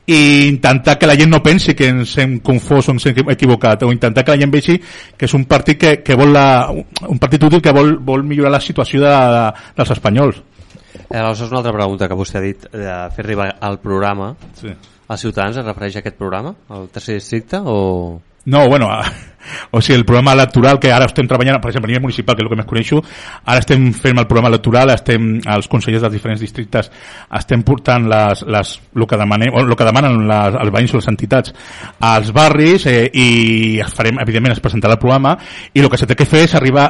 i 0.06 0.46
intentar 0.46 0.96
que 0.98 1.06
la 1.06 1.16
gent 1.18 1.32
no 1.34 1.42
pensi 1.42 1.74
que 1.74 1.88
ens 1.90 2.14
hem 2.22 2.38
confós 2.46 2.88
o 2.88 2.94
ens 2.94 3.08
hem 3.10 3.32
equivocat 3.34 3.82
o 3.82 3.90
intentar 3.92 4.24
que 4.24 4.36
la 4.36 4.40
gent 4.40 4.52
vegi 4.54 4.76
que 4.78 5.26
és 5.26 5.34
un 5.34 5.44
partit 5.50 5.80
que, 5.80 5.94
que 6.06 6.14
vol 6.14 6.30
la, 6.32 6.70
un 6.70 7.18
partit 7.18 7.42
útil 7.42 7.62
que 7.62 7.74
vol, 7.74 7.96
vol 7.98 8.22
millorar 8.22 8.54
la 8.54 8.62
situació 8.62 9.02
de, 9.02 9.10
de, 9.10 9.42
dels 9.80 9.90
espanyols 9.96 10.38
eh, 11.10 11.18
Aleshores 11.18 11.50
una 11.50 11.58
altra 11.58 11.74
pregunta 11.74 12.06
que 12.06 12.18
vostè 12.18 12.38
ha 12.38 12.44
dit 12.44 12.68
de 12.70 12.94
fer 13.16 13.26
arribar 13.26 13.48
al 13.58 13.80
programa 13.82 14.30
sí. 14.60 14.70
als 15.08 15.26
ciutadans 15.26 15.58
es 15.58 15.66
refereix 15.66 15.98
a 15.98 16.04
aquest 16.04 16.18
programa, 16.22 16.54
al 16.68 16.88
tercer 16.94 17.18
districte 17.18 17.58
o... 17.64 18.20
No, 18.46 18.68
bueno, 18.70 18.92
o 19.70 19.80
sigui, 19.80 19.98
el 20.00 20.06
programa 20.08 20.34
electoral 20.36 20.80
que 20.82 20.92
ara 20.92 21.08
estem 21.08 21.28
treballant, 21.28 21.60
per 21.62 21.70
exemple, 21.70 21.90
a 21.90 21.94
nivell 21.94 22.06
municipal, 22.08 22.36
que 22.36 22.44
és 22.44 22.48
el 22.48 22.52
que 22.52 22.60
més 22.60 22.68
coneixo, 22.70 23.02
ara 23.44 23.62
estem 23.62 23.90
fent 23.96 24.18
el 24.18 24.26
programa 24.26 24.52
electoral, 24.52 24.92
estem, 24.94 25.36
els 25.56 25.68
consellers 25.72 26.04
dels 26.04 26.16
diferents 26.16 26.42
districtes 26.42 26.90
estem 27.38 27.62
portant 27.66 28.06
les, 28.10 28.42
les, 28.46 28.72
el, 28.94 29.06
que 29.08 29.18
demanem, 29.18 29.52
o 29.54 29.62
el 29.62 29.76
que 29.76 29.86
demanen 29.86 30.26
les, 30.28 30.58
els 30.62 30.72
veïns 30.74 30.94
o 30.94 31.00
les 31.00 31.08
entitats 31.10 31.54
als 32.06 32.32
barris 32.36 32.86
eh, 32.90 33.06
i 33.12 33.28
farem, 33.94 34.20
evidentment, 34.22 34.56
es 34.56 34.62
presentarà 34.62 34.96
el 34.96 35.02
programa 35.02 35.36
i 35.74 35.82
el 35.82 35.90
que 35.90 36.00
s'ha 36.00 36.08
de 36.10 36.16
fer 36.26 36.44
és 36.46 36.56
arribar... 36.58 36.88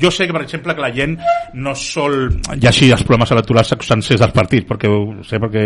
Jo 0.00 0.10
sé 0.14 0.26
que, 0.26 0.34
per 0.36 0.42
exemple, 0.44 0.74
que 0.76 0.84
la 0.84 0.92
gent 0.94 1.16
no 1.60 1.74
sol 1.76 2.30
llegir 2.56 2.90
els 2.94 3.04
programes 3.06 3.32
electorals 3.34 3.74
sencers 3.86 4.20
dels 4.20 4.34
partits, 4.34 4.66
perquè 4.68 4.90
ho 4.90 5.00
sé, 5.26 5.40
perquè 5.42 5.64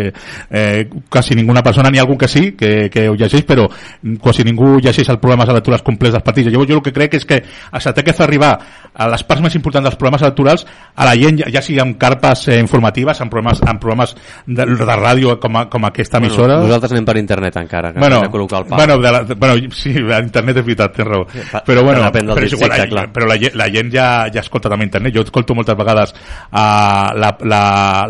eh, 0.49 0.87
quasi 1.09 1.37
ninguna 1.37 1.63
persona, 1.63 1.91
ni 1.91 2.01
algú 2.01 2.17
que 2.17 2.29
sí, 2.31 2.51
que, 2.57 2.89
que 2.91 3.07
ho 3.09 3.15
llegeix, 3.15 3.45
però 3.47 3.67
quasi 4.21 4.45
ningú 4.47 4.75
llegeix 4.79 5.09
els 5.09 5.21
programes 5.21 5.51
electorals 5.51 5.85
complets 5.85 6.17
dels 6.17 6.24
partits. 6.25 6.51
Llavors 6.51 6.71
jo 6.71 6.79
el 6.79 6.83
que 6.85 6.93
crec 6.95 7.19
és 7.19 7.27
que 7.29 7.41
s'ha 7.45 7.93
de 7.95 8.05
fer 8.11 8.25
arribar 8.25 8.55
a 8.95 9.09
les 9.11 9.23
parts 9.27 9.43
més 9.43 9.55
importants 9.57 9.89
dels 9.89 9.97
programes 9.99 10.23
electorals 10.23 10.65
a 10.95 11.07
la 11.07 11.15
gent, 11.19 11.41
ja 11.51 11.61
sigui 11.63 11.81
amb 11.83 11.97
carpes 11.99 12.47
eh, 12.47 12.59
informatives, 12.61 13.19
amb 13.21 13.31
programes, 13.31 13.61
amb 13.67 13.81
programes 13.81 14.15
de, 14.47 14.65
de 14.65 14.95
ràdio 14.95 15.35
com, 15.43 15.59
a, 15.59 15.65
com 15.71 15.87
aquesta 15.89 16.21
emissora. 16.23 16.59
Bueno, 16.61 16.69
nosaltres 16.69 16.95
anem 16.95 17.07
per 17.09 17.17
internet 17.19 17.59
encara, 17.59 17.91
que 17.93 17.99
bueno, 17.99 18.21
de 18.23 18.31
col·locar 18.31 18.63
el 18.63 18.69
pal. 18.69 18.79
Bueno, 18.79 18.97
de 19.03 19.11
la, 19.11 19.21
bueno, 19.35 19.73
sí, 19.75 19.91
internet 19.95 20.61
és 20.61 20.67
veritat, 20.69 20.95
tens 20.95 21.09
raó. 21.09 21.25
Però 21.67 21.83
bueno, 21.83 22.07
però, 22.15 22.37
és 22.45 22.55
igual, 22.55 22.71
la, 22.71 22.87
clar. 22.87 23.05
però 23.13 23.27
la, 23.29 23.37
la 23.59 23.69
gent 23.73 23.91
ja, 23.93 24.07
ja 24.31 24.43
escolta 24.45 24.71
també 24.71 24.87
internet. 24.87 25.15
Jo 25.15 25.25
escolto 25.27 25.55
moltes 25.57 25.75
vegades 25.77 26.15
uh, 26.15 27.11
la, 27.19 27.35
la, 27.43 27.61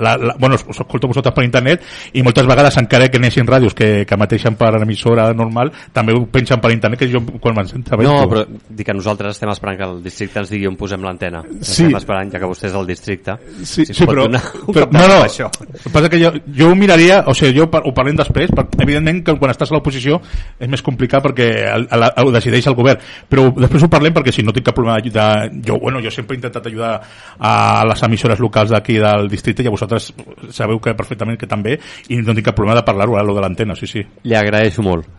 la, 0.02 0.16
la, 0.18 0.36
bueno, 0.38 0.56
us 0.56 0.80
escolto 0.80 1.08
vosaltres 1.08 1.34
per 1.36 1.46
internet 1.46 1.84
i 2.14 2.24
moltes 2.26 2.48
vegades 2.48 2.78
encara 2.82 3.10
que 3.10 3.22
neixin 3.22 3.48
ràdios 3.50 3.76
que, 3.78 4.06
que 4.08 4.20
mateixen 4.20 4.58
per 4.60 4.74
emissora 4.82 5.28
normal 5.34 5.72
també 5.94 6.16
ho 6.16 6.26
pengen 6.32 6.62
per 6.62 6.72
internet 6.76 7.02
que 7.02 7.10
jo 7.12 7.22
quan 7.42 7.58
me'n 7.58 7.86
No, 8.06 8.28
però 8.30 8.44
dic 8.46 8.88
que 8.88 8.96
nosaltres 8.96 9.36
estem 9.36 9.52
esperant 9.52 9.78
que 9.80 9.88
el 9.88 10.02
districte 10.04 10.42
ens 10.42 10.52
digui 10.52 10.68
on 10.70 10.78
posem 10.80 11.04
l'antena. 11.06 11.42
Sí. 11.60 11.86
Estem 11.86 11.98
esperant, 12.00 12.32
ja 12.34 12.42
que 12.42 12.50
vostè 12.50 12.70
és 12.70 12.78
el 12.78 12.88
districte, 12.90 13.38
sí, 13.64 13.86
si 13.86 13.94
sí, 13.94 14.08
però, 14.08 14.28
però 14.70 14.88
no, 14.94 15.06
no, 15.10 15.20
això. 15.24 15.50
Passa 15.92 16.10
que 16.12 16.20
jo, 16.22 16.32
jo 16.58 16.70
ho 16.72 16.78
miraria, 16.78 17.22
o 17.28 17.36
sigui, 17.38 17.56
jo 17.60 17.68
ho 17.68 17.94
parlem 17.96 18.20
després, 18.20 18.54
per, 18.56 18.68
evidentment 18.86 19.24
que 19.26 19.38
quan 19.42 19.54
estàs 19.54 19.72
a 19.72 19.78
l'oposició 19.78 20.20
és 20.60 20.72
més 20.72 20.84
complicat 20.86 21.24
perquè 21.26 21.50
el, 21.74 21.88
el, 21.96 22.08
el, 22.24 22.34
decideix 22.36 22.70
el 22.72 22.78
govern, 22.78 23.04
però 23.32 23.48
després 23.58 23.88
ho 23.88 23.92
parlem 23.92 24.16
perquè 24.16 24.34
si 24.36 24.46
no 24.46 24.56
tinc 24.56 24.70
cap 24.70 24.78
problema 24.78 25.00
d'ajudar, 25.00 25.30
jo, 25.66 25.80
bueno, 25.82 26.04
jo 26.04 26.14
sempre 26.14 26.36
he 26.36 26.42
intentat 26.42 26.70
ajudar 26.72 26.94
a 27.40 27.56
les 27.90 28.06
emissores 28.08 28.42
locals 28.44 28.74
d'aquí 28.74 29.00
del 29.02 29.30
districte 29.32 29.66
i 29.66 29.70
a 29.72 29.74
vosaltres 29.74 30.12
sabeu 30.54 30.80
que 30.82 30.96
perfectament 30.98 31.40
que 31.40 31.50
també 31.50 31.78
i 32.10 32.22
no 32.22 32.36
tinc 32.36 32.52
cap 32.52 32.58
problema 32.58 32.80
de 32.80 32.86
parlar-ho, 32.88 33.18
lo 33.26 33.36
de 33.36 33.42
l'antena, 33.42 33.76
sí, 33.76 33.88
sí. 33.90 34.06
Li 34.24 34.36
agraeixo 34.38 34.84
molt. 34.86 35.15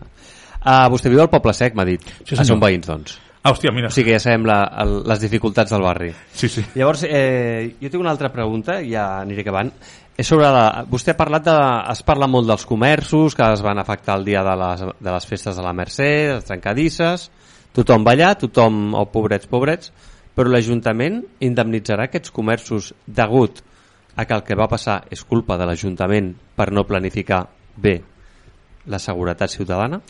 Uh, 0.63 0.87
vostè 0.91 1.11
viu 1.13 1.21
al 1.23 1.31
Poble 1.31 1.53
Sec, 1.55 1.77
m'ha 1.77 1.85
dit. 1.87 2.03
Sí, 2.23 2.35
ah, 2.35 2.45
són 2.47 2.61
veïns, 2.61 2.87
doncs. 2.89 3.19
Ah, 3.43 3.53
hòstia, 3.53 3.71
mira. 3.71 3.87
O 3.87 3.95
sigui 3.95 4.09
que 4.09 4.17
ja 4.17 4.23
sabem 4.23 4.47
la, 4.49 4.57
el, 4.83 4.97
les 5.07 5.21
dificultats 5.23 5.71
del 5.71 5.85
barri. 5.85 6.09
Sí, 6.35 6.49
sí. 6.51 6.65
Llavors, 6.75 7.05
eh, 7.07 7.77
jo 7.79 7.91
tinc 7.91 8.01
una 8.01 8.11
altra 8.11 8.31
pregunta, 8.33 8.81
ja 8.83 9.21
aniré 9.21 9.45
acabant. 9.45 9.71
És 10.17 10.27
sobre 10.27 10.49
la, 10.51 10.83
vostè 10.89 11.13
ha 11.13 11.19
parlat 11.19 11.45
de... 11.45 11.55
Es 11.93 12.01
parla 12.03 12.27
molt 12.27 12.49
dels 12.49 12.65
comerços 12.67 13.37
que 13.37 13.47
es 13.53 13.61
van 13.63 13.79
afectar 13.79 14.17
el 14.17 14.25
dia 14.27 14.41
de 14.43 14.55
les, 14.59 14.83
de 14.97 15.13
les 15.13 15.29
festes 15.29 15.55
de 15.55 15.65
la 15.65 15.75
Mercè, 15.77 16.11
les 16.33 16.47
trencadisses... 16.49 17.29
Tothom 17.77 18.01
va 18.01 18.15
allà, 18.15 18.31
tothom, 18.41 18.77
o 18.95 19.03
oh, 19.03 19.07
pobrets, 19.13 19.45
pobrets, 19.45 19.91
però 20.33 20.49
l'Ajuntament 20.49 21.19
indemnitzarà 21.45 22.07
aquests 22.07 22.31
comerços 22.33 22.87
degut 23.05 23.59
a 24.17 24.25
que 24.25 24.33
el 24.33 24.41
que 24.47 24.57
va 24.57 24.65
passar 24.71 25.03
és 25.13 25.21
culpa 25.21 25.59
de 25.61 25.67
l'Ajuntament 25.69 26.31
per 26.57 26.71
no 26.73 26.87
planificar 26.89 27.43
bé 27.77 27.99
la 28.89 28.97
seguretat 29.03 29.53
ciutadana? 29.53 30.01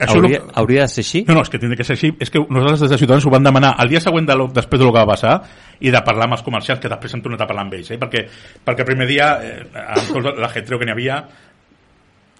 Això 0.00 0.16
hauria, 0.16 0.38
no... 0.40 0.54
hauria 0.62 0.86
de 0.86 0.92
ser 0.92 1.02
així? 1.04 1.20
No, 1.28 1.34
no, 1.36 1.42
és 1.44 1.50
que 1.52 1.58
tindria 1.60 1.78
que 1.80 1.84
ser 1.84 1.96
així. 1.98 2.10
És 2.24 2.32
que 2.32 2.40
nosaltres 2.40 2.86
des 2.86 2.94
de 2.94 2.98
Ciutadans 3.02 3.26
ho 3.28 3.32
van 3.34 3.44
demanar 3.44 3.74
el 3.84 3.92
dia 3.92 4.00
següent 4.00 4.28
de 4.28 4.36
lo, 4.40 4.48
després 4.56 4.80
de 4.80 4.86
lo 4.88 4.94
que 4.94 5.02
va 5.02 5.12
passar 5.12 5.34
i 5.80 5.92
de 5.92 6.02
parlar 6.06 6.28
amb 6.28 6.38
els 6.38 6.44
comerciants, 6.46 6.80
que 6.80 6.88
després 6.92 7.16
hem 7.16 7.22
tornat 7.24 7.44
a 7.44 7.48
parlar 7.50 7.66
amb 7.66 7.76
ells, 7.76 7.92
eh? 7.92 8.00
perquè, 8.00 8.24
perquè 8.64 8.84
el 8.86 8.88
primer 8.88 9.08
dia, 9.10 9.30
eh, 9.44 9.86
amb 9.98 10.12
tot 10.14 10.40
l'ajetreu 10.40 10.80
que 10.80 10.88
n'hi 10.88 10.96
havia, 10.96 11.20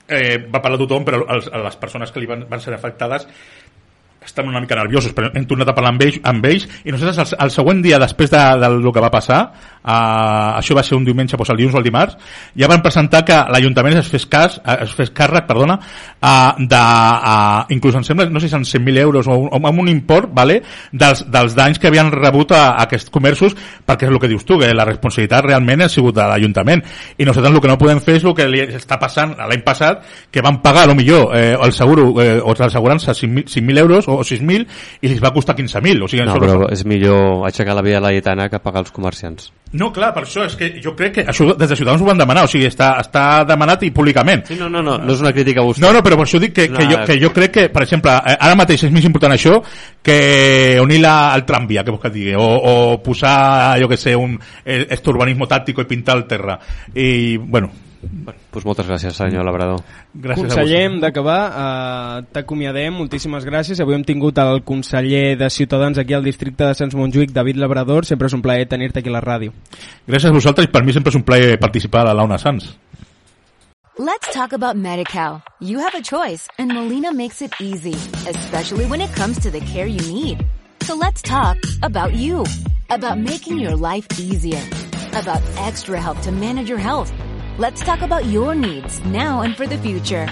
eh, 0.08 0.38
va 0.50 0.62
parlar 0.64 0.80
tothom, 0.80 1.04
però 1.06 1.22
els, 1.36 1.50
les 1.68 1.78
persones 1.80 2.12
que 2.12 2.22
li 2.22 2.28
van, 2.30 2.46
van 2.50 2.64
ser 2.64 2.74
afectades 2.74 3.28
estan 4.24 4.48
una 4.48 4.60
mica 4.60 4.76
nerviosos, 4.76 5.14
però 5.16 5.30
hem 5.34 5.46
tornat 5.48 5.70
a 5.70 5.74
parlar 5.74 5.94
amb 5.94 6.02
ells, 6.04 6.18
amb 6.28 6.44
ells 6.46 6.66
i 6.84 6.92
nosaltres 6.92 7.32
el, 7.32 7.38
el 7.46 7.52
següent 7.54 7.80
dia 7.82 7.98
després 8.02 8.30
de, 8.30 8.40
de, 8.60 8.68
del 8.76 8.92
que 8.92 9.02
va 9.02 9.10
passar, 9.12 9.40
uh, 9.80 10.58
això 10.58 10.76
va 10.76 10.84
ser 10.84 10.98
un 10.98 11.06
diumenge, 11.06 11.38
doncs 11.38 11.52
el 11.54 11.60
dilluns 11.60 11.78
o 11.78 11.80
el 11.80 11.86
dimarts, 11.86 12.18
ja 12.58 12.68
van 12.70 12.84
presentar 12.84 13.22
que 13.24 13.38
l'Ajuntament 13.50 13.96
es 14.00 14.10
fes 14.12 14.26
cas, 14.30 14.58
es 14.76 14.92
fes 14.96 15.12
càrrec, 15.16 15.46
perdona, 15.48 15.78
uh, 16.20 16.52
de, 16.60 16.82
uh, 16.82 17.64
inclús 17.72 17.96
em 17.96 18.04
sembla, 18.06 18.28
no 18.28 18.42
sé 18.42 18.50
si 18.50 18.56
són 18.56 18.66
100.000 18.68 19.04
euros 19.06 19.30
o, 19.30 19.38
o 19.48 19.60
amb 19.60 19.84
un 19.84 19.88
import, 19.92 20.28
vale, 20.36 20.60
dels, 20.92 21.24
dels 21.32 21.56
danys 21.56 21.80
que 21.80 21.88
havien 21.88 22.12
rebut 22.12 22.52
a, 22.52 22.62
a 22.74 22.84
aquests 22.84 23.10
comerços, 23.14 23.56
perquè 23.86 24.08
és 24.08 24.12
el 24.12 24.20
que 24.20 24.30
dius 24.30 24.44
tu, 24.44 24.60
que 24.60 24.68
la 24.76 24.86
responsabilitat 24.88 25.48
realment 25.48 25.86
ha 25.86 25.90
sigut 25.92 26.18
de 26.18 26.28
l'Ajuntament. 26.28 26.84
I 27.16 27.28
nosaltres 27.28 27.56
el 27.56 27.64
que 27.64 27.72
no 27.72 27.78
podem 27.80 28.04
fer 28.04 28.18
és 28.20 28.28
el 28.28 28.36
que 28.36 28.48
li 28.50 28.62
està 28.68 29.00
passant 29.00 29.32
l'any 29.38 29.64
passat, 29.64 30.04
que 30.30 30.44
van 30.44 30.60
pagar, 30.60 30.84
a 30.84 30.92
lo 30.92 30.96
millor, 30.98 31.30
eh, 31.36 31.56
el 31.56 31.72
seguro, 31.76 32.10
eh, 32.22 32.38
o 32.42 32.54
l'assegurança 32.58 33.14
5.000 33.16 33.78
euros 33.80 34.09
o 34.10 34.26
6.000 34.26 34.66
i 35.00 35.12
li 35.12 35.18
va 35.22 35.32
costar 35.34 35.56
15.000. 35.58 36.04
O 36.04 36.10
sigui, 36.10 36.26
no, 36.26 36.36
però 36.42 36.68
és 36.72 36.84
millor 36.88 37.46
aixecar 37.48 37.76
la 37.78 37.84
via 37.86 38.02
laietana 38.02 38.48
que 38.50 38.60
pagar 38.62 38.84
els 38.84 38.94
comerciants. 38.94 39.50
No, 39.70 39.92
clar, 39.94 40.10
per 40.10 40.24
això 40.24 40.42
és 40.48 40.56
que 40.58 40.68
jo 40.82 40.96
crec 40.98 41.12
que 41.14 41.24
això 41.30 41.52
des 41.54 41.70
de 41.70 41.76
Ciutadans 41.78 42.02
ho 42.02 42.06
van 42.08 42.18
demanar, 42.18 42.42
o 42.48 42.50
sigui, 42.50 42.66
està, 42.66 42.88
està 42.98 43.44
demanat 43.46 43.84
i 43.86 43.92
públicament. 43.94 44.42
Sí, 44.48 44.56
no, 44.58 44.66
no, 44.72 44.82
no, 44.82 44.96
no 44.98 45.14
és 45.14 45.22
una 45.22 45.30
crítica 45.36 45.62
a 45.62 45.66
vostè. 45.68 45.84
No, 45.84 45.92
no, 45.94 46.02
però 46.02 46.18
per 46.18 46.26
això 46.26 46.40
dic 46.42 46.56
que, 46.56 46.66
que, 46.72 46.86
jo, 46.90 47.02
que 47.06 47.18
jo 47.22 47.30
crec 47.36 47.54
que, 47.54 47.66
per 47.70 47.84
exemple, 47.86 48.16
eh, 48.18 48.34
ara 48.34 48.58
mateix 48.58 48.88
és 48.88 48.94
més 48.94 49.06
important 49.06 49.36
això 49.36 49.60
que 50.02 50.16
unir 50.82 50.98
la, 51.04 51.14
el 51.38 51.46
tramvia, 51.46 51.84
que 51.86 51.94
vols 51.94 52.02
que 52.02 52.14
digui, 52.16 52.34
o, 52.34 52.48
o 52.72 52.74
posar, 53.04 53.78
jo 53.78 53.90
que 53.90 54.00
sé, 54.00 54.16
un, 54.18 54.34
eh, 54.64 54.82
este 54.90 55.14
urbanismo 55.14 55.46
táctico 55.46 55.86
i 55.86 55.90
pintar 55.92 56.18
el 56.18 56.26
terra. 56.26 56.58
I, 56.94 57.36
bueno, 57.38 57.70
Bueno, 58.02 58.38
doncs 58.48 58.64
moltes 58.64 58.86
gràcies, 58.88 59.12
senyor 59.12 59.44
Labrador. 59.44 59.82
Gràcies 60.14 60.46
conseller, 60.46 60.84
hem 60.86 60.96
d'acabar. 61.02 61.40
Uh, 61.50 62.28
T'acomiadem, 62.32 62.94
moltíssimes 62.96 63.44
gràcies. 63.44 63.80
Avui 63.84 63.98
hem 63.98 64.04
tingut 64.08 64.38
el 64.40 64.62
conseller 64.64 65.36
de 65.36 65.50
Ciutadans 65.52 66.00
aquí 66.00 66.16
al 66.16 66.24
districte 66.24 66.64
de 66.64 66.74
Sants 66.78 66.96
Montjuïc, 66.96 67.34
David 67.36 67.60
Labrador. 67.60 68.08
Sempre 68.08 68.30
és 68.30 68.36
un 68.36 68.40
plaer 68.40 68.68
tenir-te 68.70 69.02
aquí 69.02 69.12
a 69.12 69.18
la 69.18 69.24
ràdio. 69.24 69.52
Gràcies 70.08 70.30
a 70.30 70.36
vosaltres 70.36 70.70
i 70.70 70.72
per 70.72 70.84
mi 70.86 70.96
sempre 70.96 71.12
és 71.12 71.20
un 71.20 71.26
plaer 71.28 71.58
participar 71.60 72.06
a 72.08 72.16
l'Auna 72.16 72.40
Sants. 72.40 72.72
Let's 73.98 74.32
talk 74.32 74.54
about 74.54 74.76
MediCal. 74.76 75.42
You 75.60 75.80
have 75.80 75.94
a 75.94 76.00
choice 76.00 76.48
and 76.56 76.72
Molina 76.72 77.12
makes 77.12 77.42
it 77.42 77.52
easy, 77.60 77.96
especially 78.26 78.86
when 78.86 79.02
it 79.02 79.12
comes 79.12 79.38
to 79.40 79.50
the 79.50 79.60
care 79.60 79.86
you 79.86 80.00
need. 80.08 80.46
So 80.84 80.96
let's 80.96 81.20
talk 81.20 81.58
about 81.82 82.14
you, 82.14 82.46
about 82.88 83.18
making 83.18 83.58
your 83.58 83.76
life 83.76 84.06
easier, 84.18 84.62
about 85.12 85.42
extra 85.58 86.00
help 86.00 86.18
to 86.22 86.32
manage 86.32 86.70
your 86.70 86.78
health 86.78 87.12
Let's 87.60 87.80
talk 87.82 88.00
about 88.00 88.24
your 88.24 88.54
needs 88.54 89.04
now 89.04 89.42
and 89.42 89.54
for 89.54 89.66
the 89.66 89.76
future. 89.76 90.26